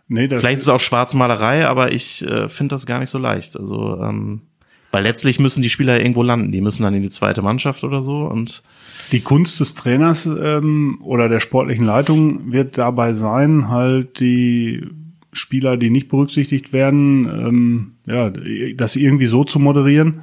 Nee, 0.08 0.26
das 0.26 0.40
Vielleicht 0.40 0.56
ist 0.56 0.62
es 0.64 0.68
auch 0.68 0.80
Schwarzmalerei, 0.80 1.66
aber 1.66 1.92
ich 1.92 2.26
äh, 2.26 2.48
finde 2.48 2.74
das 2.74 2.84
gar 2.84 2.98
nicht 2.98 3.10
so 3.10 3.18
leicht. 3.18 3.56
Also, 3.56 4.00
ähm, 4.02 4.42
weil 4.90 5.04
letztlich 5.04 5.38
müssen 5.38 5.62
die 5.62 5.70
Spieler 5.70 6.00
irgendwo 6.00 6.24
landen. 6.24 6.50
Die 6.50 6.60
müssen 6.60 6.82
dann 6.82 6.94
in 6.94 7.02
die 7.02 7.10
zweite 7.10 7.42
Mannschaft 7.42 7.84
oder 7.84 8.02
so 8.02 8.24
und 8.24 8.64
Die 9.12 9.20
Kunst 9.20 9.60
des 9.60 9.76
Trainers 9.76 10.26
ähm, 10.26 10.98
oder 11.00 11.28
der 11.28 11.38
sportlichen 11.38 11.86
Leitung 11.86 12.50
wird 12.50 12.76
dabei 12.76 13.12
sein, 13.12 13.68
halt 13.68 14.18
die 14.18 14.84
Spieler, 15.32 15.76
die 15.76 15.90
nicht 15.90 16.08
berücksichtigt 16.08 16.72
werden, 16.72 17.26
ähm, 17.26 17.92
ja, 18.06 18.30
das 18.74 18.96
irgendwie 18.96 19.26
so 19.26 19.44
zu 19.44 19.58
moderieren, 19.58 20.22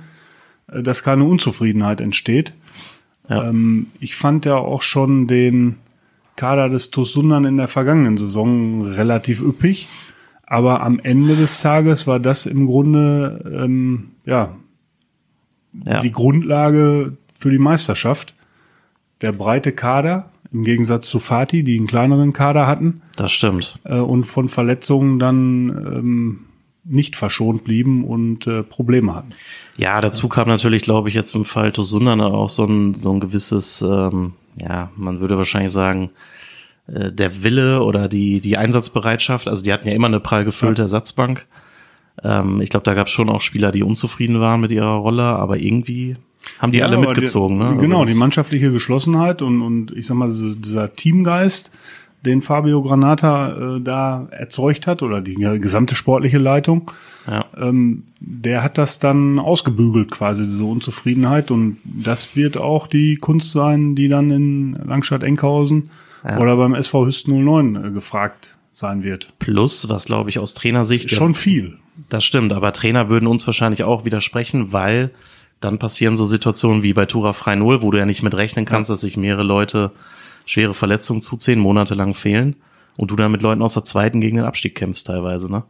äh, 0.67 0.84
dass 0.84 1.04
keine 1.04 1.24
Unzufriedenheit 1.24 2.02
entsteht. 2.02 2.54
Ja. 3.30 3.50
Ähm, 3.50 3.88
ich 4.00 4.15
fand 4.15 4.46
ja 4.46 4.56
auch 4.56 4.82
schon 4.82 5.28
den 5.28 5.76
Kader 6.36 6.70
des 6.70 6.91
TuS 6.91 7.13
Sundern 7.13 7.46
in 7.46 7.58
der 7.58 7.67
vergangenen 7.67 8.17
Saison 8.17 8.84
relativ 8.84 9.41
üppig. 9.41 9.88
Aber 10.46 10.82
am 10.82 11.00
Ende 11.00 11.36
des 11.36 11.62
Tages 11.62 12.08
war 12.08 12.20
das 12.20 12.46
im 12.46 12.67
Grunde 12.67 13.43
ähm, 13.54 14.12
ja, 14.26 14.56
ja. 15.86 16.00
die 16.00 16.12
Grundlage 16.12 17.17
für 17.38 17.52
die 17.52 17.58
Meisterschaft. 17.58 18.34
Der 19.22 19.34
breite 19.34 19.74
Kader, 19.74 20.30
im 20.52 20.64
Gegensatz 20.64 21.08
zu 21.08 21.20
Fatih, 21.20 21.64
die 21.64 21.78
einen 21.78 21.88
kleineren 21.88 22.34
Kader 22.34 22.68
hatten 22.68 23.02
das 23.16 23.32
stimmt. 23.32 23.80
äh, 23.84 23.96
und 23.96 24.24
von 24.24 24.50
Verletzungen 24.50 25.20
dann 25.20 25.70
ähm, 25.70 26.40
nicht 26.84 27.16
verschont 27.16 27.64
blieben 27.64 28.06
und 28.06 28.48
äh, 28.48 28.64
Probleme 28.64 29.14
hatten. 29.14 29.30
Ja, 29.78 30.00
dazu 30.02 30.30
kam 30.30 30.48
natürlich, 30.48 30.84
glaube 30.84 31.10
ich, 31.10 31.16
jetzt 31.16 31.36
im 31.36 31.46
Fall 31.46 31.72
Tosundan 31.72 32.22
auch 32.22 32.50
so 32.50 32.66
ein, 32.66 32.94
so 32.94 33.12
ein 33.12 33.20
gewisses, 33.20 33.82
ähm, 33.82 34.34
ja, 34.60 34.90
man 34.96 35.20
würde 35.20 35.38
wahrscheinlich 35.38 35.74
sagen, 35.74 36.12
äh, 36.88 37.12
der 37.12 37.44
Wille 37.44 37.84
oder 37.84 38.08
die, 38.08 38.40
die 38.40 38.58
Einsatzbereitschaft. 38.58 39.48
Also 39.48 39.64
die 39.64 39.74
hatten 39.74 39.88
ja 39.88 39.94
immer 39.94 40.08
eine 40.08 40.20
prall 40.20 40.46
gefüllte 40.46 40.84
Ersatzbank. 40.84 41.46
Ähm, 42.24 42.62
ich 42.62 42.70
glaube, 42.70 42.86
da 42.86 42.94
gab 42.94 43.08
es 43.08 43.14
schon 43.14 43.30
auch 43.30 43.42
Spieler, 43.42 43.72
die 43.72 43.84
unzufrieden 43.84 44.40
waren 44.40 44.62
mit 44.62 44.72
ihrer 44.72 44.96
Rolle, 44.96 45.24
aber 45.24 45.60
irgendwie 45.60 46.16
haben 46.60 46.72
die 46.72 46.84
alle 46.84 46.98
aber 46.98 47.08
mitgezogen. 47.08 47.58
Die, 47.58 47.64
ne? 47.64 47.70
Also 47.72 47.82
Genau, 47.82 48.04
das- 48.06 48.14
die 48.14 48.18
mannschaftliche 48.20 48.72
Geschlossenheit 48.72 49.42
und, 49.42 49.62
und 49.62 49.92
ich 49.92 50.06
sag 50.08 50.16
mal, 50.16 50.30
diese- 50.30 50.56
dieser 50.56 50.94
Teamgeist, 50.96 51.72
den 52.26 52.42
Fabio 52.42 52.82
Granata 52.82 53.78
äh, 53.78 53.82
da 53.82 54.28
erzeugt 54.32 54.88
hat 54.88 55.02
oder 55.04 55.22
die 55.22 55.36
gesamte 55.36 55.96
sportliche 55.96 56.40
Leitung, 56.40 56.92
Ja. 57.30 57.46
ähm, 57.56 58.04
der 58.20 58.64
hat 58.64 58.78
das 58.78 59.00
dann 59.00 59.38
ausgebügelt 59.40 60.12
quasi, 60.12 60.44
diese 60.44 60.64
Unzufriedenheit. 60.66 61.52
Und 61.52 61.78
das 61.84 62.36
wird 62.36 62.58
auch 62.58 62.88
die 62.88 63.18
Kunst 63.18 63.52
sein, 63.52 63.96
die 63.96 64.08
dann 64.08 64.32
in 64.32 64.74
Langstadt-Enkhausen 64.86 65.90
Ja. 66.24 66.40
oder 66.40 66.58
beim 66.58 66.74
SV 66.74 67.06
Hüsten 67.06 67.34
09 67.44 67.76
äh, 67.76 67.92
gefragt 67.92 68.58
sein 68.74 69.04
wird. 69.04 69.30
Plus, 69.40 69.88
was 69.90 70.06
glaube 70.06 70.30
ich 70.30 70.40
aus 70.40 70.54
Trainersicht 70.54 71.06
Ist 71.06 71.16
schon 71.18 71.34
viel. 71.34 71.78
Das 72.10 72.24
stimmt, 72.26 72.52
aber 72.54 72.74
Trainer 72.74 73.10
würden 73.10 73.28
uns 73.28 73.46
wahrscheinlich 73.48 73.84
auch 73.84 74.06
widersprechen, 74.06 74.72
weil 74.74 75.12
dann 75.60 75.80
passieren 75.80 76.15
so 76.15 76.26
Situationen 76.26 76.84
wie 76.84 76.93
bei 76.93 77.06
Tura 77.06 77.34
Frei 77.34 77.56
Null, 77.56 77.82
wo 77.82 77.91
du 77.91 77.98
ja 77.98 78.06
nicht 78.06 78.24
mit 78.24 78.36
rechnen 78.36 78.65
kannst, 78.65 78.89
dass 78.89 79.02
sich 79.02 79.17
mehrere 79.17 79.43
Leute 79.43 79.91
schwere 80.46 80.74
Verletzungen 80.74 81.22
zuziehen, 81.22 81.60
monatelang 81.60 82.13
fehlen 82.13 82.56
und 82.96 83.12
du 83.12 83.15
dann 83.15 83.32
mit 83.32 83.41
Leuten 83.41 83.62
aus 83.62 83.74
der 83.74 83.84
zweiten 83.84 84.22
gegen 84.22 84.38
den 84.38 84.46
Abstieg 84.46 84.76
kämpfst 84.76 85.08
teilweise, 85.08 85.52
ne? 85.52 85.63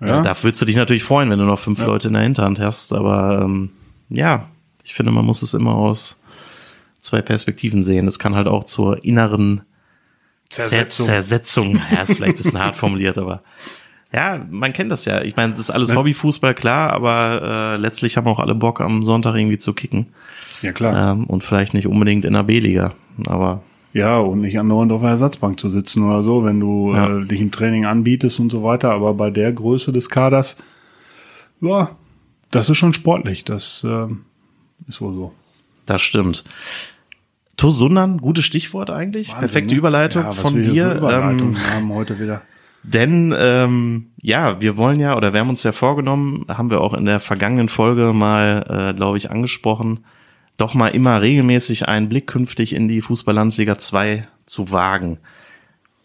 Ja. 0.00 0.20
Äh, 0.20 0.22
Da 0.22 0.42
würdest 0.42 0.60
du 0.60 0.66
dich 0.66 0.76
natürlich 0.76 1.04
freuen, 1.04 1.30
wenn 1.30 1.38
du 1.38 1.44
noch 1.44 1.58
fünf 1.58 1.78
Ja. 1.80 1.86
Leute 1.86 2.08
in 2.08 2.14
der 2.14 2.22
Hinterhand 2.22 2.58
hast, 2.60 2.92
aber 2.92 3.42
ähm, 3.44 3.70
ja, 4.08 4.46
ich 4.84 4.94
finde, 4.94 5.12
man 5.12 5.24
muss 5.24 5.42
es 5.42 5.54
immer 5.54 5.74
aus 5.74 6.20
zwei 6.98 7.22
Perspektiven 7.22 7.82
sehen. 7.84 8.06
Es 8.06 8.18
kann 8.18 8.34
halt 8.34 8.46
auch 8.48 8.64
zur 8.64 9.04
inneren 9.04 9.62
Zersetzung. 10.48 11.06
Zersetzung, 11.06 11.80
ja, 11.92 12.02
ist 12.02 12.14
vielleicht 12.16 12.34
ein 12.34 12.42
bisschen 12.42 12.58
hart 12.58 12.76
formuliert, 12.76 13.18
aber 13.18 13.42
Ja, 14.12 14.44
man 14.50 14.72
kennt 14.72 14.90
das 14.90 15.04
ja. 15.04 15.22
Ich 15.22 15.36
meine, 15.36 15.52
es 15.52 15.58
ist 15.58 15.70
alles 15.70 15.94
Hobbyfußball, 15.94 16.54
klar, 16.54 16.92
aber 16.92 17.74
äh, 17.74 17.76
letztlich 17.76 18.16
haben 18.16 18.26
auch 18.26 18.40
alle 18.40 18.54
Bock, 18.56 18.80
am 18.80 19.02
Sonntag 19.04 19.36
irgendwie 19.36 19.58
zu 19.58 19.72
kicken. 19.72 20.06
Ja, 20.62 20.72
klar. 20.72 21.12
Ähm, 21.12 21.24
und 21.26 21.44
vielleicht 21.44 21.74
nicht 21.74 21.86
unbedingt 21.86 22.24
in 22.24 22.32
der 22.32 22.42
B-Liga. 22.42 22.94
Aber 23.26 23.62
Ja, 23.92 24.18
und 24.18 24.40
nicht 24.40 24.58
andauernd 24.58 24.90
auf 24.92 25.00
der 25.02 25.10
Ersatzbank 25.10 25.60
zu 25.60 25.68
sitzen 25.68 26.02
oder 26.04 26.22
so, 26.24 26.44
wenn 26.44 26.58
du 26.60 26.92
Ja. 26.92 27.18
äh, 27.20 27.24
dich 27.24 27.40
im 27.40 27.52
Training 27.52 27.86
anbietest 27.86 28.40
und 28.40 28.50
so 28.50 28.62
weiter. 28.64 28.90
Aber 28.90 29.14
bei 29.14 29.30
der 29.30 29.52
Größe 29.52 29.92
des 29.92 30.10
Kaders, 30.10 30.56
ja, 31.60 31.90
das 32.50 32.68
ist 32.68 32.78
schon 32.78 32.92
sportlich. 32.92 33.44
Das 33.44 33.86
ähm, 33.88 34.22
ist 34.88 35.00
wohl 35.00 35.14
so. 35.14 35.32
das 35.86 36.02
stimmt. 36.02 36.44
Tosundan, 37.56 38.18
gutes 38.18 38.44
Stichwort 38.44 38.90
eigentlich. 38.90 39.34
Perfekte 39.34 39.74
ne? 39.74 39.78
Überleitung 39.78 40.22
Ja, 40.24 40.30
von 40.32 40.62
dir. 40.62 40.90
für 40.92 40.96
Überleitungen 40.98 41.54
Ähm, 41.56 41.74
haben 41.74 41.94
heute 41.94 42.18
wieder. 42.18 42.42
Denn 42.82 43.34
ähm, 43.36 44.06
ja, 44.22 44.60
wir 44.60 44.76
wollen 44.76 45.00
ja, 45.00 45.16
oder 45.16 45.32
wir 45.32 45.40
haben 45.40 45.50
uns 45.50 45.62
ja 45.62 45.72
vorgenommen, 45.72 46.46
haben 46.48 46.70
wir 46.70 46.80
auch 46.80 46.94
in 46.94 47.04
der 47.04 47.20
vergangenen 47.20 47.68
Folge 47.68 48.12
mal, 48.12 48.64
äh, 48.68 48.94
glaube 48.94 49.18
ich, 49.18 49.30
angesprochen, 49.30 50.04
doch 50.56 50.74
mal 50.74 50.88
immer 50.88 51.20
regelmäßig 51.20 51.88
einen 51.88 52.08
Blick 52.08 52.26
künftig 52.26 52.74
in 52.74 52.88
die 52.88 53.02
Fußballlandsliga 53.02 53.78
2 53.78 54.26
zu 54.46 54.72
wagen. 54.72 55.18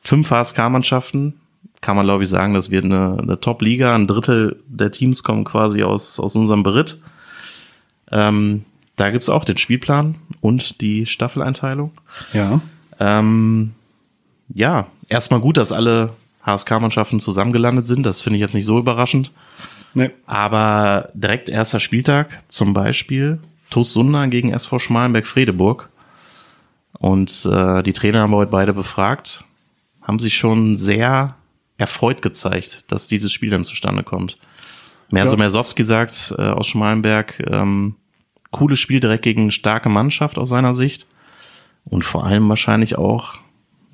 Fünf 0.02 0.30
HSK-Mannschaften, 0.30 1.36
kann 1.82 1.96
man 1.96 2.06
glaube 2.06 2.24
ich 2.24 2.30
sagen, 2.30 2.54
das 2.54 2.72
wird 2.72 2.86
eine, 2.86 3.18
eine 3.22 3.40
Top-Liga. 3.40 3.94
Ein 3.96 4.08
Drittel 4.08 4.62
der 4.68 4.92
Teams 4.92 5.24
kommen 5.24 5.44
quasi 5.44 5.84
aus, 5.84 6.20
aus 6.20 6.36
unserem 6.36 6.64
Beritt. 6.64 7.02
Ähm, 8.12 8.66
da 8.96 9.12
gibt's 9.12 9.30
auch 9.30 9.46
den 9.46 9.58
Spielplan 9.58 10.16
und 10.42 10.82
die 10.82 11.06
Staffeleinteilung. 11.06 11.92
Ja. 12.34 12.62
Ähm, 13.00 13.74
ja, 14.50 14.88
erstmal 15.10 15.42
gut, 15.42 15.58
dass 15.58 15.72
alle 15.72 16.12
HSK-Mannschaften 16.46 17.20
zusammengelandet 17.20 17.88
sind. 17.88 18.04
Das 18.06 18.22
finde 18.22 18.38
ich 18.38 18.42
jetzt 18.42 18.54
nicht 18.54 18.66
so 18.66 18.78
überraschend. 18.78 19.32
Nee. 19.94 20.12
Aber 20.26 21.10
direkt 21.14 21.50
erster 21.50 21.80
Spieltag, 21.80 22.44
zum 22.50 22.74
Beispiel 22.74 23.40
TuS 23.70 23.94
Sunda 23.94 24.26
gegen 24.28 24.52
SV 24.52 24.80
Schmalenberg-Fredeburg. 24.80 25.90
Und 27.00 27.48
äh, 27.52 27.84
die 27.84 27.94
Trainer 27.94 28.22
haben 28.22 28.32
wir 28.32 28.38
heute 28.38 28.52
beide 28.52 28.74
befragt, 28.74 29.44
haben 30.02 30.20
sich 30.20 30.38
schon 30.38 30.76
sehr 30.76 31.36
erfreut 31.78 32.22
gezeigt, 32.22 32.86
dass 32.92 33.08
dieses 33.08 33.34
Spiel 33.34 33.50
dann 33.50 33.64
zustande 33.64 34.04
kommt. 34.04 34.38
Merso 35.10 35.34
Ja. 35.34 35.40
Mersowski 35.40 35.84
sagt 35.84 36.34
äh, 36.38 36.42
aus 36.42 36.68
Schmalenberg, 36.68 37.44
ähm, 37.50 37.96
cooles 38.52 38.80
Spiel 38.80 39.00
direkt 39.00 39.24
gegen 39.24 39.52
starke 39.52 39.90
Mannschaft 39.90 40.38
aus 40.38 40.50
seiner 40.50 40.74
Sicht. 40.74 41.08
Und 41.84 42.04
vor 42.04 42.26
allem 42.26 42.48
wahrscheinlich 42.50 42.98
auch 42.98 43.36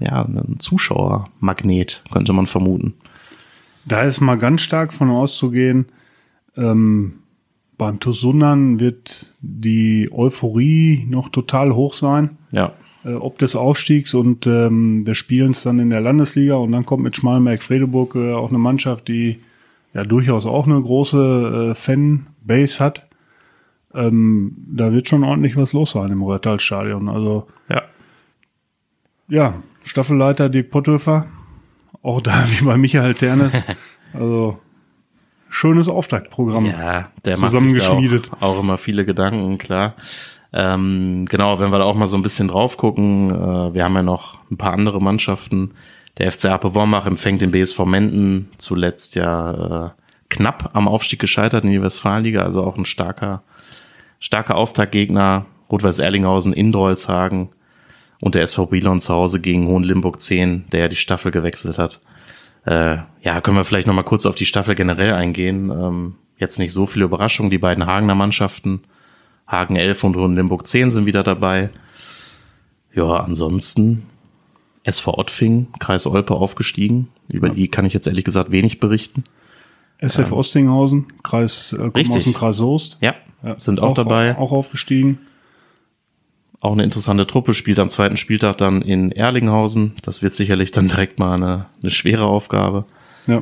ja, 0.01 0.23
ein 0.23 0.57
Zuschauermagnet, 0.59 2.03
könnte 2.11 2.33
man 2.33 2.47
vermuten. 2.47 2.93
Da 3.85 4.03
ist 4.03 4.21
mal 4.21 4.37
ganz 4.37 4.61
stark 4.61 4.93
von 4.93 5.09
auszugehen, 5.09 5.87
ähm, 6.55 7.19
beim 7.77 7.99
TuS 7.99 8.19
Sundern 8.19 8.79
wird 8.79 9.33
die 9.41 10.09
Euphorie 10.11 11.07
noch 11.09 11.29
total 11.29 11.73
hoch 11.73 11.95
sein. 11.95 12.37
Ja, 12.51 12.73
äh, 13.03 13.13
ob 13.13 13.39
des 13.39 13.55
Aufstiegs 13.55 14.13
und 14.13 14.45
ähm, 14.47 15.05
des 15.05 15.17
Spielens 15.17 15.63
dann 15.63 15.79
in 15.79 15.89
der 15.89 16.01
Landesliga. 16.01 16.55
Und 16.55 16.71
dann 16.71 16.85
kommt 16.85 17.03
mit 17.03 17.15
Schmalenberg-Fredeburg 17.15 18.15
äh, 18.15 18.33
auch 18.33 18.49
eine 18.49 18.59
Mannschaft, 18.59 19.07
die 19.07 19.41
ja 19.93 20.03
durchaus 20.03 20.45
auch 20.45 20.67
eine 20.67 20.79
große 20.79 21.71
äh, 21.71 21.73
Fanbase 21.73 22.83
hat. 22.83 23.07
Ähm, 23.93 24.55
da 24.67 24.93
wird 24.93 25.09
schon 25.09 25.23
ordentlich 25.23 25.57
was 25.57 25.73
los 25.73 25.91
sein 25.91 26.11
im 26.11 26.21
Röhrtal-Stadion. 26.21 27.09
Also 27.09 27.47
ja. 27.69 27.81
ja, 29.27 29.55
Staffelleiter 29.83 30.49
Dirk 30.49 30.69
Potthöfer, 30.69 31.25
auch 32.03 32.21
da 32.21 32.45
wie 32.49 32.65
bei 32.65 32.77
Michael 32.77 33.13
Ternes. 33.13 33.65
Also 34.13 34.59
schönes 35.49 35.87
Auftaktprogramm. 35.87 36.65
Ja, 36.65 37.11
der 37.25 37.37
macht 37.37 37.51
sich 37.51 37.59
Zusammengeschmiedet. 37.59 38.31
auch, 38.39 38.41
auch 38.41 38.59
immer 38.59 38.77
viele 38.77 39.05
Gedanken, 39.05 39.57
klar. 39.57 39.95
Ähm, 40.53 41.25
genau, 41.29 41.59
wenn 41.59 41.71
wir 41.71 41.79
da 41.79 41.85
auch 41.85 41.95
mal 41.95 42.07
so 42.07 42.17
ein 42.17 42.23
bisschen 42.23 42.49
drauf 42.49 42.77
gucken, 42.77 43.31
äh, 43.31 43.73
wir 43.73 43.83
haben 43.83 43.95
ja 43.95 44.03
noch 44.03 44.39
ein 44.51 44.57
paar 44.57 44.73
andere 44.73 45.01
Mannschaften. 45.01 45.71
Der 46.17 46.31
FC 46.31 46.45
Ape 46.45 46.75
Wormach 46.75 47.05
empfängt 47.05 47.41
den 47.41 47.51
BSV 47.51 47.79
Menden, 47.85 48.49
zuletzt 48.57 49.15
ja 49.15 49.85
äh, 49.85 49.89
knapp 50.29 50.71
am 50.73 50.87
Aufstieg 50.87 51.19
gescheitert 51.19 51.63
in 51.63 51.71
die 51.71 51.81
Westfalenliga, 51.81 52.41
also 52.41 52.63
auch 52.63 52.77
ein 52.77 52.85
starker, 52.85 53.43
starker 54.19 54.55
Auftaktgegner. 54.55 55.45
Rot-Weiß 55.71 55.99
Erlinghausen 55.99 56.51
in 56.51 56.73
Drolshagen 56.73 57.49
und 58.21 58.35
der 58.35 58.43
SV 58.43 58.67
Brilon 58.67 59.01
zu 59.01 59.13
Hause 59.13 59.41
gegen 59.41 59.67
Hohenlimburg 59.67 60.21
10, 60.21 60.65
der 60.71 60.81
ja 60.81 60.87
die 60.87 60.95
Staffel 60.95 61.31
gewechselt 61.31 61.77
hat. 61.77 61.99
Äh, 62.65 62.97
ja, 63.23 63.41
können 63.41 63.57
wir 63.57 63.65
vielleicht 63.65 63.87
noch 63.87 63.93
mal 63.93 64.03
kurz 64.03 64.25
auf 64.25 64.35
die 64.35 64.45
Staffel 64.45 64.75
generell 64.75 65.13
eingehen. 65.13 65.71
Ähm, 65.71 66.15
jetzt 66.37 66.59
nicht 66.59 66.71
so 66.71 66.85
viele 66.85 67.05
Überraschungen. 67.05 67.49
Die 67.49 67.57
beiden 67.57 67.85
Hagener 67.85 68.15
Mannschaften, 68.15 68.81
Hagen 69.47 69.75
11 69.75 70.03
und 70.03 70.15
Hohenlimburg 70.15 70.67
10 70.67 70.91
sind 70.91 71.05
wieder 71.07 71.23
dabei. 71.23 71.69
Ja, 72.93 73.17
ansonsten 73.17 74.03
SV 74.83 75.17
Ottfing, 75.17 75.67
Kreis 75.79 76.05
Olpe 76.05 76.35
aufgestiegen. 76.35 77.07
Über 77.27 77.49
die 77.49 77.69
kann 77.69 77.85
ich 77.85 77.93
jetzt 77.93 78.07
ehrlich 78.07 78.25
gesagt 78.25 78.51
wenig 78.51 78.79
berichten. 78.79 79.23
SF 79.97 80.31
Ostinghausen, 80.31 81.07
Kreis, 81.23 81.73
äh, 81.73 81.81
Richtig. 81.81 82.33
Kreis 82.33 82.57
Soest. 82.57 82.97
Ja, 83.01 83.15
sind 83.57 83.81
auch, 83.81 83.95
dabei. 83.95 84.37
Auch 84.37 84.51
aufgestiegen. 84.51 85.19
Auch 86.61 86.73
eine 86.73 86.83
interessante 86.83 87.25
Truppe, 87.25 87.55
spielt 87.55 87.79
am 87.79 87.89
zweiten 87.89 88.17
Spieltag 88.17 88.59
dann 88.59 88.83
in 88.83 89.11
Erlinghausen. 89.11 89.95
Das 90.03 90.21
wird 90.21 90.35
sicherlich 90.35 90.69
dann 90.69 90.87
direkt 90.87 91.17
mal 91.17 91.33
eine, 91.33 91.65
eine 91.81 91.89
schwere 91.89 92.25
Aufgabe. 92.25 92.85
Ja. 93.25 93.41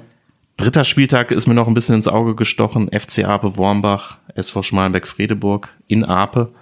Dritter 0.55 0.85
Spieltag 0.85 1.31
ist 1.31 1.45
mir 1.45 1.53
noch 1.53 1.67
ein 1.67 1.73
bisschen 1.73 1.95
ins 1.95 2.07
Auge 2.07 2.33
gestochen. 2.35 2.89
FC 2.89 3.25
Ape 3.25 3.57
Wormbach, 3.57 4.17
SV 4.35 4.63
Schmalenberg-Fredeburg 4.63 5.69
in 5.87 6.05
Ape. 6.05 6.53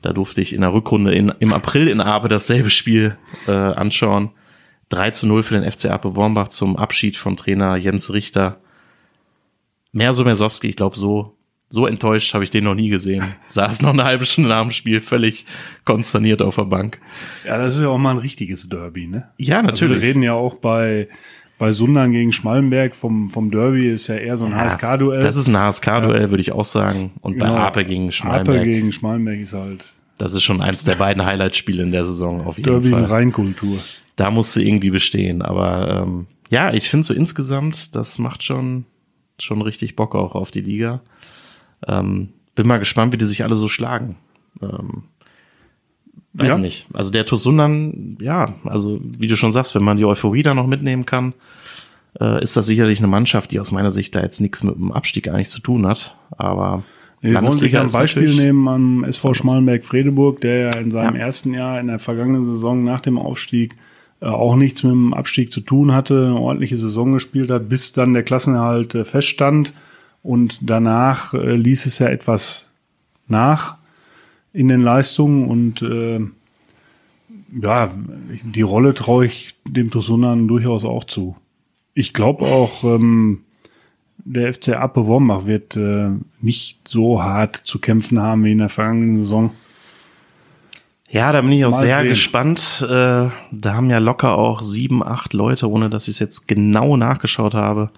Da 0.00 0.12
durfte 0.12 0.40
ich 0.40 0.52
in 0.52 0.60
der 0.60 0.72
Rückrunde 0.72 1.12
in, 1.12 1.32
im 1.40 1.52
April 1.52 1.88
in 1.88 2.00
Ape 2.00 2.28
dasselbe 2.28 2.70
Spiel 2.70 3.16
äh, 3.48 3.50
anschauen. 3.50 4.30
3 4.90 5.10
zu 5.10 5.26
0 5.26 5.42
für 5.42 5.60
den 5.60 5.70
FC 5.70 5.86
Ape 5.86 6.14
Wormbach 6.14 6.48
zum 6.48 6.76
Abschied 6.76 7.16
von 7.16 7.36
Trainer 7.36 7.76
Jens 7.76 8.12
Richter. 8.12 8.58
Merso 9.90 10.22
Mersowski, 10.22 10.68
ich 10.68 10.76
glaube, 10.76 10.96
so, 10.96 11.36
so 11.70 11.86
enttäuscht 11.86 12.32
habe 12.34 12.44
ich 12.44 12.50
den 12.50 12.64
noch 12.64 12.74
nie 12.74 12.88
gesehen. 12.88 13.24
Saß 13.50 13.82
noch 13.82 13.90
eine 13.92 14.04
halbe 14.04 14.24
Stunde 14.26 14.50
nach 14.50 14.62
dem 14.62 14.70
Spiel 14.70 15.00
völlig 15.00 15.44
konsterniert 15.84 16.40
auf 16.42 16.56
der 16.56 16.64
Bank. 16.64 16.98
Ja, 17.46 17.58
das 17.58 17.74
ist 17.76 17.82
ja 17.82 17.88
auch 17.88 17.98
mal 17.98 18.12
ein 18.12 18.18
richtiges 18.18 18.68
Derby, 18.68 19.06
ne? 19.06 19.28
Ja, 19.36 19.56
Also 19.58 19.66
natürlich. 19.66 20.00
wir 20.02 20.08
reden 20.08 20.22
ja 20.22 20.32
auch 20.32 20.58
bei, 20.58 21.08
bei 21.58 21.72
Sundern 21.72 22.12
gegen 22.12 22.32
Schmallenberg 22.32 22.96
vom, 22.96 23.28
vom 23.30 23.50
Derby 23.50 23.88
ist 23.90 24.06
ja 24.06 24.14
eher 24.16 24.36
so 24.36 24.46
ein 24.46 24.54
HSK-Duell. 24.54 25.20
Das 25.20 25.36
ist 25.36 25.48
ein 25.48 25.58
HSK-Duell, 25.58 26.30
würde 26.30 26.40
ich 26.40 26.52
auch 26.52 26.64
sagen. 26.64 27.10
Und 27.20 27.38
bei 27.38 27.46
Genau. 27.46 27.58
Ape 27.58 27.84
gegen 27.84 28.12
Schmalenberg. 28.12 28.56
Ape 28.60 28.64
gegen 28.66 28.92
Schmallenberg 28.92 29.40
ist 29.40 29.52
halt 29.52 29.92
Das 30.16 30.32
ist 30.34 30.44
schon 30.44 30.62
eins 30.62 30.84
der 30.84 30.94
beiden 30.94 31.24
Highlight-Spiele 31.24 31.82
in 31.82 31.92
der 31.92 32.04
Saison 32.06 32.46
auf 32.46 32.56
jeden 32.56 32.70
Derby 32.70 32.88
in 32.88 32.94
Fall. 32.94 33.04
Rheinkultur. 33.04 33.78
Da 34.16 34.30
musst 34.30 34.56
du 34.56 34.60
irgendwie 34.60 34.90
bestehen. 34.90 35.42
Aber 35.42 36.02
ähm, 36.06 36.26
ja, 36.48 36.72
ich 36.72 36.88
finde 36.88 37.06
so 37.06 37.12
insgesamt, 37.12 37.94
das 37.94 38.18
macht 38.18 38.42
schon, 38.42 38.84
schon 39.38 39.60
richtig 39.60 39.96
Bock 39.96 40.14
auch 40.14 40.34
auf 40.34 40.50
die 40.50 40.62
Liga. 40.62 41.02
Ähm, 41.86 42.30
bin 42.54 42.66
mal 42.66 42.78
gespannt, 42.78 43.12
wie 43.12 43.18
die 43.18 43.24
sich 43.24 43.44
alle 43.44 43.54
so 43.54 43.68
schlagen. 43.68 44.16
Ähm, 44.62 45.02
weiß 46.34 46.48
Ja. 46.48 46.58
nicht. 46.58 46.86
Also 46.92 47.12
der 47.12 47.24
Tosundan, 47.26 48.16
ja, 48.20 48.54
also 48.64 49.00
wie 49.02 49.26
du 49.26 49.36
schon 49.36 49.52
sagst, 49.52 49.74
wenn 49.74 49.82
man 49.84 49.96
die 49.96 50.04
Euphorie 50.04 50.42
da 50.42 50.54
noch 50.54 50.66
mitnehmen 50.66 51.06
kann, 51.06 51.34
äh, 52.20 52.42
ist 52.42 52.56
das 52.56 52.66
sicherlich 52.66 52.98
eine 52.98 53.08
Mannschaft, 53.08 53.50
die 53.52 53.60
aus 53.60 53.70
meiner 53.72 53.90
Sicht 53.90 54.14
da 54.14 54.22
jetzt 54.22 54.40
nichts 54.40 54.62
mit 54.64 54.74
dem 54.76 54.92
Abstieg 54.92 55.28
eigentlich 55.28 55.50
zu 55.50 55.60
tun 55.60 55.86
hat. 55.86 56.16
Aber 56.36 56.82
Wir 57.20 57.34
wollen 57.34 57.50
sich 57.52 57.72
Landesliga 57.72 57.80
ein 57.82 57.92
Beispiel 57.92 58.34
nehmen 58.34 58.68
am 58.68 59.04
SV 59.04 59.34
Schmallenberg-Fredeburg, 59.34 60.40
der 60.40 60.56
ja 60.58 60.70
in 60.76 60.90
seinem 60.90 61.16
Ja. 61.16 61.22
ersten 61.22 61.54
Jahr 61.54 61.80
in 61.80 61.86
der 61.88 61.98
vergangenen 61.98 62.44
Saison 62.44 62.82
nach 62.84 63.00
dem 63.00 63.18
Aufstieg 63.18 63.76
äh, 64.20 64.26
auch 64.26 64.56
nichts 64.56 64.82
mit 64.82 64.92
dem 64.92 65.14
Abstieg 65.14 65.52
zu 65.52 65.60
tun 65.60 65.92
hatte, 65.92 66.26
eine 66.26 66.40
ordentliche 66.40 66.76
Saison 66.76 67.12
gespielt 67.12 67.50
hat, 67.52 67.68
bis 67.68 67.92
dann 67.92 68.14
der 68.14 68.24
Klassenerhalt 68.24 68.94
äh, 68.96 69.04
feststand. 69.04 69.72
Und 70.22 70.58
danach 70.62 71.34
äh, 71.34 71.54
ließ 71.54 71.86
es 71.86 71.98
ja 71.98 72.08
etwas 72.08 72.70
nach 73.28 73.76
in 74.52 74.68
den 74.68 74.82
Leistungen 74.82 75.48
und 75.48 75.82
äh, 75.82 76.20
ja, 77.60 77.90
die 78.42 78.62
Rolle 78.62 78.94
traue 78.94 79.26
ich 79.26 79.54
dem 79.66 79.90
Tosunan 79.90 80.48
durchaus 80.48 80.84
auch 80.84 81.04
zu. 81.04 81.36
Ich 81.94 82.12
glaube 82.12 82.44
auch, 82.44 82.84
ähm, 82.84 83.42
der 84.18 84.52
FC 84.52 84.70
Ape 84.70 85.06
Wormbach 85.06 85.46
wird 85.46 85.76
äh, 85.76 86.10
nicht 86.40 86.86
so 86.86 87.22
hart 87.22 87.56
zu 87.56 87.78
kämpfen 87.78 88.20
haben 88.20 88.44
wie 88.44 88.52
in 88.52 88.58
der 88.58 88.68
vergangenen 88.68 89.18
Saison. 89.18 89.50
Ja, 91.10 91.32
da 91.32 91.40
bin 91.40 91.52
ich 91.52 91.64
auch 91.64 91.70
Mal 91.70 91.80
sehr 91.80 91.98
sehen. 91.98 92.08
gespannt. 92.08 92.84
Äh, 92.86 93.30
da 93.50 93.74
haben 93.74 93.88
ja 93.88 93.98
locker 93.98 94.36
auch 94.36 94.60
sieben, 94.60 95.02
acht 95.02 95.32
Leute, 95.32 95.70
ohne 95.70 95.88
dass 95.88 96.08
ich 96.08 96.16
es 96.16 96.18
jetzt 96.18 96.48
genau 96.48 96.96
nachgeschaut 96.96 97.54
habe, 97.54 97.90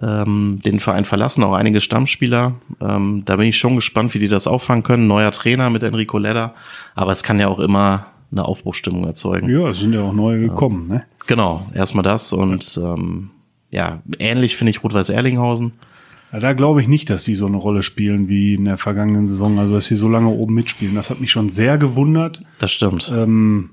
ähm, 0.00 0.60
den 0.64 0.80
Verein 0.80 1.04
verlassen, 1.04 1.44
auch 1.44 1.54
einige 1.54 1.80
Stammspieler. 1.80 2.54
Ähm, 2.80 3.22
da 3.24 3.36
bin 3.36 3.46
ich 3.46 3.58
schon 3.58 3.76
gespannt, 3.76 4.14
wie 4.14 4.18
die 4.18 4.28
das 4.28 4.46
auffangen 4.46 4.82
können. 4.82 5.06
Neuer 5.06 5.30
Trainer 5.30 5.70
mit 5.70 5.82
Enrico 5.82 6.18
Ledder. 6.18 6.54
Aber 6.94 7.12
es 7.12 7.22
kann 7.22 7.38
ja 7.38 7.48
auch 7.48 7.58
immer 7.58 8.06
eine 8.32 8.44
Aufbruchstimmung 8.44 9.04
erzeugen. 9.04 9.48
Ja, 9.48 9.68
es 9.68 9.78
sind 9.78 9.92
ja 9.92 10.02
auch 10.02 10.12
neue 10.12 10.40
gekommen. 10.40 10.88
Ne? 10.88 11.04
Genau, 11.26 11.66
erstmal 11.74 12.02
das 12.02 12.32
und 12.32 12.78
ähm, 12.82 13.30
ja, 13.70 14.02
ähnlich 14.18 14.56
finde 14.56 14.70
ich 14.70 14.82
Rot-Weiß 14.82 15.10
Erlinghausen. 15.10 15.72
Ja, 16.32 16.40
da 16.40 16.52
glaube 16.52 16.80
ich 16.80 16.88
nicht, 16.88 17.10
dass 17.10 17.24
sie 17.24 17.34
so 17.34 17.46
eine 17.46 17.56
Rolle 17.56 17.82
spielen 17.82 18.28
wie 18.28 18.54
in 18.54 18.64
der 18.64 18.76
vergangenen 18.76 19.28
Saison, 19.28 19.58
also 19.58 19.74
dass 19.74 19.86
sie 19.86 19.94
so 19.94 20.08
lange 20.08 20.28
oben 20.28 20.54
mitspielen. 20.54 20.94
Das 20.94 21.10
hat 21.10 21.20
mich 21.20 21.30
schon 21.30 21.48
sehr 21.48 21.78
gewundert. 21.78 22.42
Das 22.58 22.72
stimmt. 22.72 23.12
Ähm, 23.14 23.70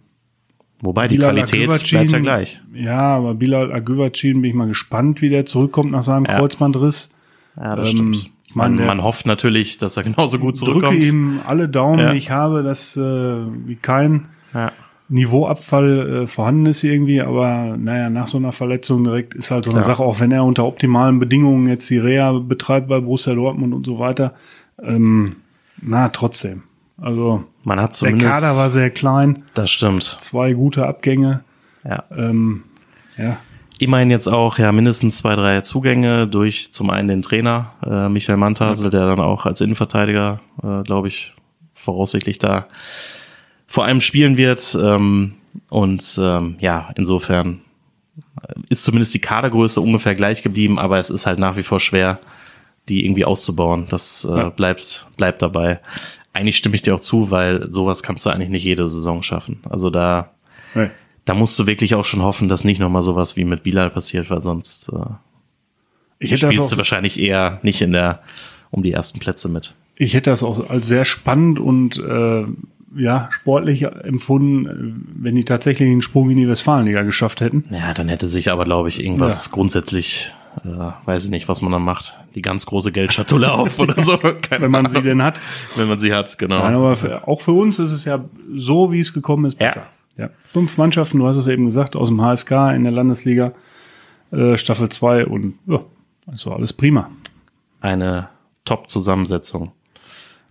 Wobei 0.82 1.08
die 1.08 1.18
Bilal 1.18 1.34
Qualität 1.34 1.70
Agüvacin- 1.70 1.92
bleibt 1.92 2.12
ja 2.12 2.20
gleich. 2.20 2.62
Ja, 2.74 3.00
aber 3.18 3.34
Bilal 3.36 3.72
Agüvacin 3.72 4.42
bin 4.42 4.50
ich 4.50 4.56
mal 4.56 4.68
gespannt, 4.68 5.22
wie 5.22 5.30
der 5.30 5.46
zurückkommt 5.46 5.92
nach 5.92 6.02
seinem 6.04 6.26
Ja. 6.26 6.38
Kreuzbandriss. 6.38 7.12
Ja, 7.56 7.76
das 7.76 7.90
Ähm, 7.92 7.96
stimmt. 7.96 8.16
ich 8.48 8.56
Man, 8.56 8.78
der- 8.78 8.88
man 8.88 9.04
hofft 9.04 9.26
natürlich, 9.26 9.78
dass 9.78 9.96
er 9.98 10.04
genauso 10.04 10.40
gut 10.40 10.60
Drücke 10.60 10.72
zurückkommt. 10.72 11.04
ihm 11.04 11.40
alle 11.46 11.70
Daumen, 11.70 12.00
Ja. 12.00 12.12
die 12.12 12.18
ich 12.18 12.32
habe, 12.32 12.64
dass 12.64 12.98
äh, 12.98 13.02
wie 13.02 13.76
kein 13.76 14.26
Ja. 14.54 14.72
Niveauabfall 15.10 16.24
äh, 16.24 16.28
vorhanden 16.28 16.66
ist 16.68 16.84
irgendwie, 16.84 17.22
aber 17.22 17.76
naja, 17.78 18.10
nach 18.10 18.28
so 18.28 18.38
einer 18.38 18.52
Verletzung 18.54 19.04
direkt 19.04 19.34
ist 19.36 19.52
halt 19.52 19.66
so 19.66 19.72
eine 19.72 19.82
Klar. 19.82 19.96
Sache, 19.96 20.04
auch 20.06 20.20
wenn 20.22 20.32
er 20.32 20.44
unter 20.46 20.66
optimalen 20.66 21.20
Bedingungen 21.20 21.68
jetzt 21.68 21.90
die 21.90 21.98
Reha 21.98 22.32
betreibt 22.40 22.88
bei 22.88 23.00
Borussia 23.00 23.34
Dortmund 23.36 23.74
und 23.74 23.86
so 23.86 24.00
weiter. 24.00 24.34
Ähm, 24.82 25.36
na, 25.82 26.10
trotzdem. 26.10 26.64
Also 27.00 27.44
Man 27.64 27.80
hat 27.80 27.90
der 27.90 27.92
zumindest. 27.92 28.32
Kader 28.32 28.56
war 28.58 28.70
sehr 28.70 28.90
klein, 28.90 29.44
das 29.54 29.70
stimmt. 29.72 30.04
zwei 30.04 30.54
gute 30.54 30.86
Abgänge. 30.88 31.42
Ja. 31.84 32.04
Ähm, 32.16 32.64
ja, 33.18 33.38
Immerhin 33.80 34.12
jetzt 34.12 34.28
auch 34.28 34.60
ja 34.60 34.72
mindestens 34.72 35.18
zwei, 35.18 35.36
drei 35.36 35.62
Zugänge 35.62 36.28
durch 36.28 36.72
zum 36.72 36.90
einen 36.92 37.08
den 37.08 37.22
Trainer 37.24 37.72
äh, 37.84 38.10
Michael 38.10 38.38
Mantasel, 38.38 38.90
der 38.92 39.08
dann 39.08 39.20
auch 39.20 39.46
als 39.48 39.60
Innenverteidiger, 39.62 40.40
äh, 40.64 40.84
glaube 40.84 41.08
ich, 41.08 41.34
voraussichtlich 41.74 42.38
da 42.38 42.68
vor 43.66 43.86
allem 43.86 44.00
spielen 44.02 44.38
wird. 44.38 44.78
Ähm, 44.80 45.34
und 45.70 46.20
ähm, 46.22 46.58
ja, 46.62 46.90
insofern 46.96 47.62
ist 48.70 48.84
zumindest 48.84 49.14
die 49.16 49.20
Kadergröße 49.20 49.82
ungefähr 49.82 50.14
gleich 50.16 50.44
geblieben, 50.44 50.78
aber 50.78 51.00
es 51.00 51.10
ist 51.10 51.26
halt 51.26 51.40
nach 51.40 51.56
wie 51.56 51.64
vor 51.64 51.80
schwer, 51.80 52.20
die 52.88 53.04
irgendwie 53.06 53.26
auszubauen. 53.26 53.88
Das 53.90 54.26
äh, 54.30 54.38
Ja. 54.38 54.50
bleibt, 54.50 55.08
bleibt 55.18 55.42
dabei. 55.42 55.80
Eigentlich 56.34 56.58
stimme 56.58 56.76
ich 56.76 56.82
dir 56.82 56.96
auch 56.96 57.00
zu, 57.00 57.30
weil 57.32 57.72
sowas 57.72 58.04
kannst 58.04 58.26
du 58.26 58.30
eigentlich 58.30 58.50
nicht 58.50 58.64
jede 58.64 58.88
Saison 58.88 59.22
schaffen. 59.24 59.60
Also 59.70 59.90
da, 59.90 60.32
nee. 60.76 60.90
da 61.26 61.34
musst 61.34 61.60
du 61.60 61.66
wirklich 61.68 61.96
auch 61.96 62.06
schon 62.06 62.22
hoffen, 62.22 62.48
dass 62.48 62.64
nicht 62.64 62.80
nochmal 62.80 63.02
sowas 63.02 63.36
wie 63.36 63.44
mit 63.44 63.64
Bilal 63.64 63.90
passiert, 63.90 64.30
weil 64.30 64.42
sonst 64.42 64.90
äh, 64.90 64.96
ich 66.20 66.32
hätte 66.32 66.46
das 66.48 66.54
spielst 66.54 66.72
du 66.72 66.78
wahrscheinlich 66.78 67.20
eher 67.20 67.60
nicht 67.64 67.82
in 67.82 67.92
der 67.94 68.22
um 68.70 68.84
die 68.84 68.94
ersten 68.94 69.20
Plätze 69.20 69.50
mit. 69.50 69.74
ich 69.98 70.14
hätte 70.14 70.30
das 70.30 70.44
auch 70.44 70.70
als 70.70 70.88
sehr 70.88 71.04
spannend 71.04 71.60
und 71.60 71.98
äh, 71.98 72.46
ja, 72.96 73.30
sportlich 73.32 73.84
empfunden, 73.84 75.08
wenn 75.18 75.36
die 75.36 75.46
tatsächlich 75.46 75.90
einen 75.90 76.02
Sprung 76.02 76.30
in 76.30 76.38
die 76.38 76.48
Westfalenliga 76.50 77.04
geschafft 77.04 77.42
hätten. 77.42 77.66
Ja, 77.72 77.94
dann 77.94 78.10
hätte 78.10 78.28
sich 78.28 78.52
aber, 78.52 78.66
glaube 78.66 78.90
ich, 78.90 79.04
irgendwas 79.04 79.46
Ja. 79.46 79.52
grundsätzlich, 79.54 80.34
äh, 80.66 80.92
weiß 81.06 81.26
ich 81.26 81.32
nicht, 81.32 81.48
was 81.48 81.62
man 81.62 81.72
dann 81.72 81.82
macht, 81.84 82.20
die 82.36 82.42
ganz 82.42 82.66
große 82.66 82.92
Geldschatulle 82.92 83.52
auf 83.54 83.80
oder 83.80 84.02
so. 84.02 84.18
Keine 84.18 84.64
Wenn 84.64 84.72
man 84.72 84.86
sie 84.88 84.98
Ahnung. 84.98 85.04
denn 85.10 85.24
hat. 85.24 85.42
wenn 85.76 85.88
man 85.88 86.00
sie 86.00 86.14
hat, 86.14 86.38
genau. 86.38 86.60
Nein, 86.60 86.76
aber 86.76 86.96
für, 86.96 87.28
auch 87.28 87.42
für 87.42 87.54
uns 87.54 87.80
ist 87.80 87.92
es 87.92 88.06
ja 88.06 88.24
so, 88.54 88.92
wie 88.92 89.00
es 89.00 89.14
gekommen 89.14 89.46
ist, 89.46 89.60
Ja. 89.60 89.68
besser. 89.68 89.84
Ja. 90.18 90.30
Fünf 90.54 90.78
Mannschaften, 90.78 91.20
du 91.20 91.28
hast 91.28 91.38
es 91.38 91.48
eben 91.48 91.66
gesagt, 91.66 91.96
aus 91.96 92.10
dem 92.10 92.22
HSK 92.22 92.52
in 92.76 92.84
der 92.84 92.92
Landesliga, 92.92 93.54
äh, 94.32 94.58
Staffel 94.58 94.90
2 94.90 95.26
und 95.26 95.56
ja, 95.68 95.80
das 96.28 96.46
war 96.46 96.56
alles 96.58 96.74
prima. 96.74 97.10
eine 97.80 98.28
Top-Zusammensetzung. 98.66 99.72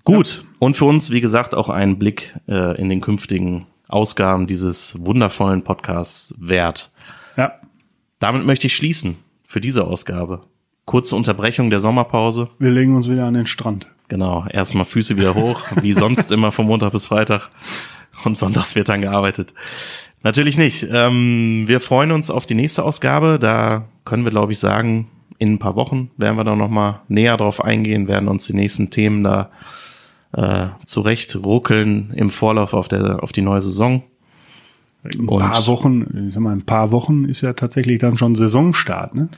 Gut. 0.04 0.44
Und 0.58 0.76
für 0.76 0.86
uns, 0.86 1.10
wie 1.10 1.20
gesagt, 1.20 1.54
auch 1.54 1.68
ein 1.68 1.98
Blick 1.98 2.34
äh, 2.48 2.80
in 2.80 2.88
den 2.88 3.00
künftigen 3.00 3.66
Ausgaben 3.86 4.46
dieses 4.46 4.96
wundervollen 5.04 5.62
Podcasts 5.62 6.34
wert. 6.38 6.90
Ja, 7.36 7.52
Damit 8.18 8.44
möchte 8.46 8.66
ich 8.66 8.74
schließen 8.76 9.16
für 9.50 9.60
diese 9.60 9.84
Ausgabe. 9.84 10.42
Kurze 10.84 11.16
Unterbrechung 11.16 11.70
der 11.70 11.80
Sommerpause. 11.80 12.50
wir 12.60 12.70
legen 12.70 12.94
uns 12.94 13.10
wieder 13.10 13.26
an 13.26 13.34
den 13.34 13.46
Strand. 13.46 13.88
Genau, 14.06 14.46
erstmal 14.48 14.84
Füße 14.84 15.16
wieder 15.16 15.34
hoch, 15.34 15.64
wie 15.82 15.92
sonst 15.92 16.30
immer 16.30 16.52
von 16.52 16.66
Montag 16.66 16.92
bis 16.92 17.08
Freitag. 17.08 17.50
Und 18.24 18.38
sonntags 18.38 18.76
wird 18.76 18.88
dann 18.88 19.00
gearbeitet. 19.00 19.52
Natürlich 20.22 20.56
nicht. 20.56 20.86
Ähm, 20.92 21.64
wir 21.66 21.80
freuen 21.80 22.12
uns 22.12 22.30
auf 22.30 22.46
die 22.46 22.54
nächste 22.54 22.84
Ausgabe. 22.84 23.40
Da 23.40 23.86
können 24.04 24.22
wir, 24.22 24.30
glaube 24.30 24.52
ich, 24.52 24.60
sagen, 24.60 25.08
in 25.38 25.54
ein 25.54 25.58
paar 25.58 25.74
Wochen 25.74 26.12
werden 26.16 26.36
wir 26.36 26.44
da 26.44 26.54
nochmal 26.54 27.00
näher 27.08 27.36
drauf 27.36 27.64
eingehen, 27.64 28.06
werden 28.06 28.28
uns 28.28 28.46
die 28.46 28.54
nächsten 28.54 28.90
Themen 28.90 29.24
da 29.24 29.50
äh, 30.32 30.68
zurecht 30.84 31.34
ruckeln 31.34 32.12
im 32.14 32.30
Vorlauf 32.30 32.72
auf, 32.72 32.86
der, 32.86 33.20
auf 33.24 33.32
die 33.32 33.42
neue 33.42 33.62
Saison. 33.62 34.04
In 35.04 35.22
ein 35.22 35.28
Und- 35.28 35.38
paar 35.40 35.66
Wochen, 35.66 36.26
ich 36.28 36.34
sag 36.34 36.42
mal, 36.42 36.52
in 36.52 36.58
ein 36.60 36.66
paar 36.66 36.90
Wochen 36.92 37.24
ist 37.24 37.40
ja 37.40 37.52
tatsächlich 37.54 37.98
dann 38.00 38.18
schon 38.18 38.34
Saisonstart, 38.34 39.14
ne? 39.14 39.28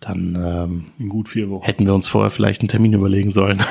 Dann 0.00 0.34
ähm, 0.34 0.84
In 0.98 1.08
gut 1.10 1.28
vier 1.28 1.50
Wochen. 1.50 1.64
hätten 1.66 1.84
wir 1.84 1.94
uns 1.94 2.08
vorher 2.08 2.30
vielleicht 2.30 2.62
einen 2.62 2.68
Termin 2.68 2.92
überlegen 2.94 3.30
sollen. 3.30 3.58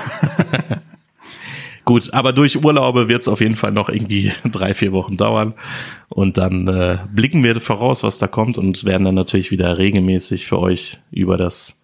Gut, 1.85 2.13
aber 2.13 2.33
durch 2.33 2.63
Urlaube 2.63 3.07
wird 3.07 3.23
es 3.23 3.27
auf 3.27 3.41
jeden 3.41 3.55
Fall 3.55 3.71
noch 3.71 3.89
irgendwie 3.89 4.31
drei, 4.51 4.73
vier 4.75 4.91
Wochen 4.91 5.17
dauern. 5.17 5.55
Und 6.09 6.37
dann 6.37 6.67
äh, 6.67 6.99
blicken 7.11 7.43
wir 7.43 7.59
voraus, 7.59 8.03
was 8.03 8.19
da 8.19 8.27
kommt 8.27 8.57
und 8.59 8.83
werden 8.83 9.05
dann 9.05 9.15
natürlich 9.15 9.49
wieder 9.49 9.77
regelmäßig 9.79 10.45
für 10.45 10.59
euch 10.59 10.99
über 11.09 11.35
das 11.37 11.79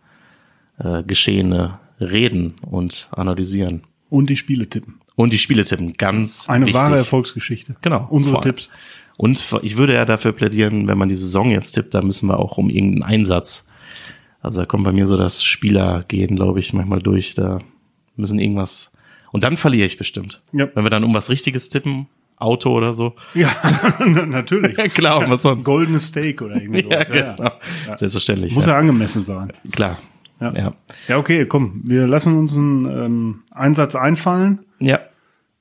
äh, 0.78 1.02
Geschehene 1.02 1.80
reden 2.00 2.54
und 2.62 3.08
analysieren. 3.12 3.82
Und 4.12 4.30
die 4.30 4.38
Spiele 4.38 4.68
tippen. 4.70 5.00
Und 5.16 5.34
die 5.34 5.38
Spiele 5.40 5.66
tippen, 5.66 5.94
ganz 5.94 6.48
Eine 6.50 6.68
wichtig. 6.68 6.82
wahre 6.82 6.98
Erfolgsgeschichte. 6.98 7.76
Genau. 7.82 8.06
Unsere. 8.10 8.42
Tipps. 8.42 8.70
Und 9.18 9.44
ich 9.62 9.78
würde 9.78 9.94
ja 9.94 10.06
dafür 10.06 10.34
plädieren, 10.34 10.88
wenn 10.88 10.98
man 10.98 11.10
die 11.10 11.16
Saison 11.16 11.52
jetzt 11.52 11.72
tippt, 11.72 11.94
da 11.94 12.02
müssen 12.02 12.28
wir 12.28 12.40
auch 12.40 12.58
um 12.58 12.70
irgendeinen 12.70 13.04
Einsatz. 13.04 13.68
Also 14.42 14.62
da 14.62 14.66
kommt 14.66 14.84
bei 14.84 14.92
mir 14.92 15.08
so 15.08 15.18
das 15.18 15.44
Spielergehen, 15.44 16.36
glaube 16.36 16.60
ich, 16.60 16.74
manchmal 16.74 17.00
durch. 17.00 17.34
Da 17.34 17.60
müssen 18.16 18.40
irgendwas. 18.40 18.92
Und 19.32 19.44
dann 19.44 19.58
verliere 19.58 19.86
ich 19.86 19.98
bestimmt. 19.98 20.42
Ja. 20.52 20.68
Wenn 20.74 20.84
wir 20.84 20.90
dann 20.90 21.04
um 21.04 21.14
was 21.14 21.30
Richtiges 21.30 21.70
tippen, 21.70 22.08
Auto 22.38 22.72
oder 22.72 22.94
so. 22.94 23.16
Ja, 23.34 23.50
natürlich. 24.06 24.78
Ja, 24.78 24.88
klar, 24.88 25.30
was 25.30 25.44
sonst? 25.44 25.64
Goldenes 25.64 26.08
Steak 26.08 26.42
oder 26.42 26.58
irgendwie 26.58 26.82
Ja, 26.90 27.06
sowas. 27.06 27.08
Ja, 27.08 27.34
genau. 27.36 27.52
ja. 27.88 27.98
Selbstverständlich. 27.98 28.56
Muss 28.56 28.66
ja. 28.66 28.74
ja 28.74 28.78
angemessen 28.78 29.24
sein. 29.24 29.54
Klar. 29.72 29.98
Ja. 30.42 30.54
Ja. 30.54 30.74
Ja, 31.08 31.18
okay, 31.18 31.46
komm. 31.46 31.82
Wir 31.86 32.08
lassen 32.08 32.38
uns 32.38 32.58
einen 32.58 32.86
ähm, 32.86 33.44
Einsatz 33.52 33.96
einfallen. 33.96 34.60
Ja. 34.80 35.00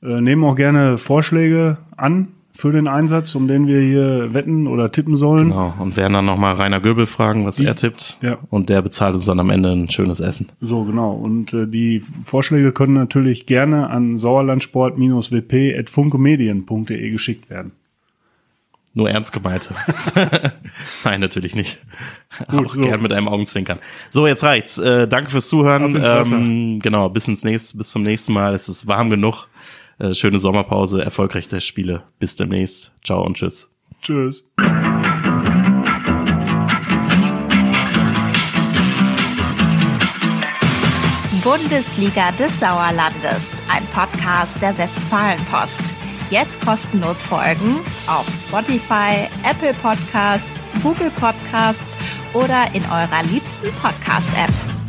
Äh, 0.03 0.21
nehmen 0.21 0.43
auch 0.45 0.57
gerne 0.57 0.99
Vorschläge 0.99 1.79
an 1.97 2.34
für 2.57 2.71
den 2.71 2.87
Einsatz, 2.87 3.35
um 3.35 3.49
den 3.49 3.67
wir 3.67 3.81
hier 3.81 4.33
wetten 4.33 4.69
oder 4.69 4.93
tippen 4.93 5.17
sollen. 5.17 5.51
Genau. 5.51 5.75
Und 5.81 5.97
werden 5.97 6.13
dann 6.13 6.25
nochmal 6.25 6.55
Rainer 6.55 6.79
Göbel 6.81 7.07
fragen, 7.07 7.45
was 7.45 7.59
er 7.59 7.75
tippt. 7.75 8.19
Ja. 8.23 8.39
Und 8.49 8.69
der 8.69 8.81
bezahlt 8.81 9.15
uns 9.15 9.25
dann 9.27 9.41
am 9.41 9.51
Ende 9.51 9.73
ein 9.73 9.91
schönes 9.91 10.21
Essen. 10.21 10.51
So, 10.61 10.85
genau. 10.85 11.11
Und 11.13 11.53
äh, 11.53 11.67
die 11.67 12.01
Vorschläge 12.23 12.71
können 12.71 12.95
natürlich 12.95 13.47
gerne 13.47 13.91
an 13.91 14.19
sauerlandsport-wp.funkemedien.de 14.19 17.11
geschickt 17.11 17.51
werden. 17.51 17.73
Nur 18.97 19.11
ernst 19.11 19.33
gemeinte. 19.33 19.75
Nein, 21.05 21.19
natürlich 21.19 21.57
nicht. 21.57 21.85
Gut, 22.49 22.67
Auch 22.67 22.77
so. 22.77 22.81
gern 22.81 23.03
mit 23.03 23.13
einem 23.13 23.27
Augenzwinkern. 23.27 23.81
So, 24.11 24.29
jetzt 24.29 24.45
reicht's. 24.45 24.79
Äh, 24.79 25.09
danke 25.09 25.33
fürs 25.33 25.49
Zuhören. 25.49 26.01
Ähm, 26.01 26.79
genau, 26.79 27.09
bis 27.09 27.27
ins 27.27 27.43
nächste, 27.43 27.77
bis 27.77 27.91
zum 27.91 28.05
nächsten 28.05 28.33
Mal. 28.33 28.55
Es 28.55 28.69
ist 28.69 28.87
warm 28.87 29.11
genug. 29.11 29.49
Äh, 29.99 30.15
schöne 30.15 30.39
Sommerpause, 30.39 31.05
erfolgreiche 31.05 31.49
Testspiele. 31.49 32.03
Bis 32.19 32.37
demnächst. 32.37 32.93
Ciao 33.05 33.25
und 33.25 33.37
tschüss. 33.37 33.75
Tschüss. 34.03 34.45
Bundesliga 41.43 42.33
des 42.33 42.59
Sauerlandes, 42.59 43.53
ein 43.71 43.85
Podcast 43.93 44.63
der 44.63 44.77
Westfalenpost. 44.79 45.95
Jetzt 46.31 46.65
kostenlos 46.65 47.23
folgen 47.23 47.81
auf 48.07 48.27
Spotify, 48.31 49.29
Apple 49.49 49.75
Podcasts, 49.75 50.65
Google 50.83 51.11
Podcasts 51.11 51.99
oder 52.33 52.67
in 52.75 52.83
eurer 52.85 53.23
liebsten 53.31 53.69
Podcast-App. 53.83 54.84